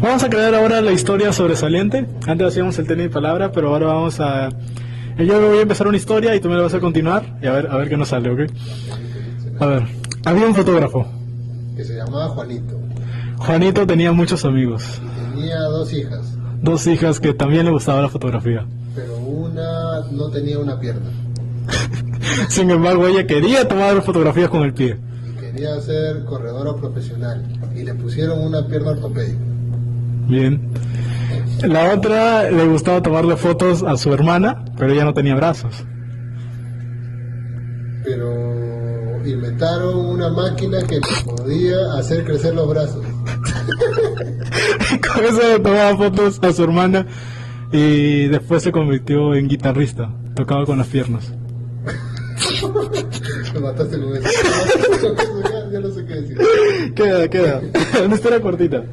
vamos 0.00 0.24
a 0.24 0.30
crear 0.30 0.54
ahora 0.54 0.80
la 0.80 0.90
historia 0.90 1.32
sobresaliente. 1.32 2.06
Antes 2.26 2.46
hacíamos 2.48 2.78
el 2.78 2.86
tenis 2.86 3.04
de 3.04 3.10
palabra, 3.10 3.52
pero 3.52 3.68
ahora 3.68 3.86
vamos 3.86 4.18
a... 4.20 4.48
Yo 5.18 5.40
voy 5.48 5.58
a 5.58 5.62
empezar 5.62 5.86
una 5.86 5.96
historia 5.96 6.34
y 6.34 6.40
tú 6.40 6.48
me 6.48 6.56
la 6.56 6.62
vas 6.62 6.74
a 6.74 6.80
continuar 6.80 7.38
y 7.42 7.46
a 7.46 7.52
ver, 7.52 7.66
a 7.70 7.76
ver 7.78 7.88
qué 7.88 7.96
nos 7.96 8.08
sale, 8.08 8.30
¿ok? 8.30 8.50
A 9.60 9.66
ver, 9.66 9.84
había 10.24 10.46
un 10.46 10.54
fotógrafo. 10.54 11.06
Que 11.74 11.84
se 11.84 11.96
llamaba 11.96 12.28
Juanito. 12.28 12.78
Juanito 13.38 13.86
tenía 13.86 14.12
muchos 14.12 14.44
amigos. 14.44 15.00
Y 15.02 15.34
tenía 15.36 15.60
dos 15.60 15.92
hijas, 15.92 16.32
Dos 16.62 16.86
hijas 16.86 17.20
que 17.20 17.32
también 17.34 17.64
le 17.66 17.70
gustaba 17.70 18.00
la 18.02 18.08
fotografía. 18.08 18.66
pero 18.94 19.16
una 19.18 20.00
no 20.10 20.28
tenía 20.30 20.58
una 20.58 20.78
pierna. 20.80 21.10
Sin 22.48 22.70
embargo, 22.70 23.06
ella 23.06 23.26
quería 23.26 23.66
tomar 23.68 24.00
fotografías 24.02 24.48
con 24.50 24.62
el 24.62 24.72
pie. 24.74 24.96
Y 25.36 25.40
quería 25.40 25.80
ser 25.80 26.24
corredora 26.24 26.74
profesional. 26.74 27.42
Y 27.74 27.82
le 27.84 27.94
pusieron 27.94 28.40
una 28.40 28.66
pierna 28.66 28.90
ortopédica. 28.92 29.38
Bien. 30.28 30.60
La 31.62 31.94
otra 31.94 32.50
le 32.50 32.66
gustaba 32.66 33.02
tomarle 33.02 33.36
fotos 33.36 33.82
a 33.82 33.96
su 33.96 34.12
hermana, 34.12 34.64
pero 34.76 34.92
ella 34.92 35.04
no 35.04 35.14
tenía 35.14 35.34
brazos. 35.34 35.84
Pero 38.04 39.24
inventaron 39.24 39.96
una 39.96 40.28
máquina 40.28 40.78
que 40.86 41.00
podía 41.24 41.94
hacer 41.98 42.24
crecer 42.24 42.54
los 42.54 42.68
brazos. 42.68 43.04
Con 45.14 45.24
eso 45.24 45.42
le 45.42 45.58
tomaba 45.58 45.96
fotos 45.96 46.38
a 46.42 46.52
su 46.52 46.62
hermana 46.62 47.06
y 47.72 48.28
después 48.28 48.62
se 48.62 48.70
convirtió 48.70 49.34
en 49.34 49.48
guitarrista. 49.48 50.10
Tocaba 50.34 50.66
con 50.66 50.78
las 50.78 50.86
piernas. 50.88 51.32
Me 53.54 53.60
mataste 53.60 53.98
con 53.98 54.16
eso. 54.16 54.28
ya, 55.44 55.70
ya 55.72 55.80
no 55.80 55.90
sé 55.90 56.04
qué 56.04 56.14
decir. 56.14 56.38
Queda, 56.94 57.28
queda. 57.28 57.60
Una 58.04 58.14
historia 58.14 58.40
cortita. 58.40 58.84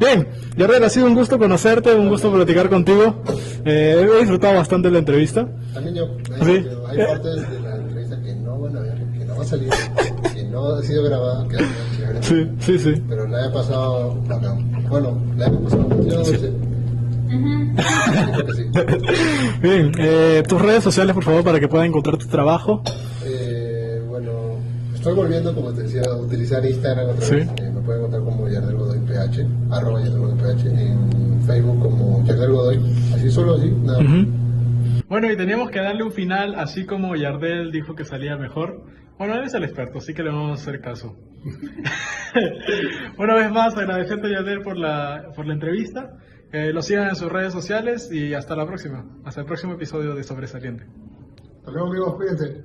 Bien, 0.00 0.26
Yarrera, 0.56 0.86
ha 0.86 0.90
sido 0.90 1.06
un 1.06 1.14
gusto 1.14 1.38
conocerte, 1.38 1.94
un 1.94 2.08
gusto 2.08 2.32
platicar 2.32 2.68
contigo. 2.70 3.22
Eh, 3.64 4.06
he 4.14 4.18
disfrutado 4.20 4.54
bastante 4.54 4.90
la 4.90 4.98
entrevista. 4.98 5.46
También 5.74 5.94
yo, 5.96 6.06
Sí. 6.42 6.60
pero 6.64 6.86
hay 6.88 6.98
partes 7.06 7.50
de 7.50 7.60
la 7.60 7.76
entrevista 7.76 8.22
que 8.22 8.34
no 8.36 8.58
van 8.58 8.76
a 8.76 8.80
ver, 8.80 8.94
que 9.18 9.24
no 9.26 9.36
va 9.36 9.42
a 9.42 9.46
salir, 9.46 9.68
que 10.34 10.44
no 10.44 10.74
ha 10.74 10.82
sido 10.82 11.02
grabada, 11.04 11.46
que 11.48 11.56
chévere. 11.96 12.22
Sí, 12.22 12.48
sí, 12.60 12.78
sí. 12.78 13.02
Pero 13.08 13.26
la 13.28 13.46
he 13.46 13.50
pasado 13.50 14.14
bacán. 14.26 14.72
Bueno, 14.88 15.22
la 15.36 15.46
he 15.46 15.50
pasado. 15.50 15.88
Yo 16.04 16.22
que 16.22 16.38
sí. 16.38 16.50
Bien, 19.62 19.92
eh, 19.98 20.42
tus 20.48 20.60
redes 20.60 20.82
sociales, 20.82 21.14
por 21.14 21.22
favor, 21.24 21.44
para 21.44 21.60
que 21.60 21.68
puedan 21.68 21.86
encontrar 21.88 22.16
tu 22.16 22.26
trabajo. 22.26 22.82
Eh, 23.24 24.02
bueno, 24.08 24.30
estoy 24.94 25.14
volviendo, 25.14 25.54
como 25.54 25.70
te 25.72 25.82
decía, 25.82 26.02
a 26.10 26.16
utilizar 26.16 26.64
Instagram 26.64 27.10
otra 27.10 27.26
Sí. 27.26 27.34
vez. 27.36 27.48
Eh, 27.58 27.70
me 27.74 27.80
pueden 27.82 28.00
encontrar 28.00 28.22
como 28.24 28.48
Yardel 28.48 28.76
Godoy 28.76 28.99
PH, 29.20 29.46
arroba 29.70 30.00
Yardel 30.00 30.18
Godoy 30.18 30.38
PH, 30.38 30.68
en 30.68 31.42
Facebook 31.42 31.82
como 31.82 32.24
Yardel 32.24 32.52
Godoy, 32.52 32.76
así 33.14 33.30
solo 33.30 33.54
así, 33.54 33.70
nada. 33.70 34.00
más. 34.00 34.26
Bueno, 35.08 35.30
y 35.30 35.36
teníamos 35.36 35.70
que 35.70 35.80
darle 35.80 36.04
un 36.04 36.12
final, 36.12 36.54
así 36.54 36.86
como 36.86 37.16
Yardel 37.16 37.72
dijo 37.72 37.94
que 37.94 38.04
salía 38.04 38.36
mejor. 38.36 38.84
Bueno, 39.18 39.34
él 39.34 39.44
es 39.44 39.54
el 39.54 39.64
experto, 39.64 39.98
así 39.98 40.14
que 40.14 40.22
le 40.22 40.30
vamos 40.30 40.58
a 40.58 40.62
hacer 40.62 40.80
caso. 40.80 41.16
Una 43.18 43.34
vez 43.34 43.50
más, 43.50 43.76
agradecerte 43.76 44.28
a 44.28 44.30
Yardel 44.30 44.62
por 44.62 44.76
la, 44.76 45.32
por 45.34 45.46
la 45.46 45.52
entrevista. 45.52 46.16
Eh, 46.52 46.72
lo 46.72 46.80
sigan 46.82 47.08
en 47.08 47.16
sus 47.16 47.30
redes 47.30 47.52
sociales 47.52 48.10
y 48.10 48.34
hasta 48.34 48.56
la 48.56 48.66
próxima. 48.66 49.04
Hasta 49.24 49.42
el 49.42 49.46
próximo 49.46 49.74
episodio 49.74 50.14
de 50.14 50.24
Sobresaliente. 50.24 50.86
Hasta 51.58 51.70
luego 51.72 51.88
amigos, 51.88 52.14
cuídense. 52.14 52.64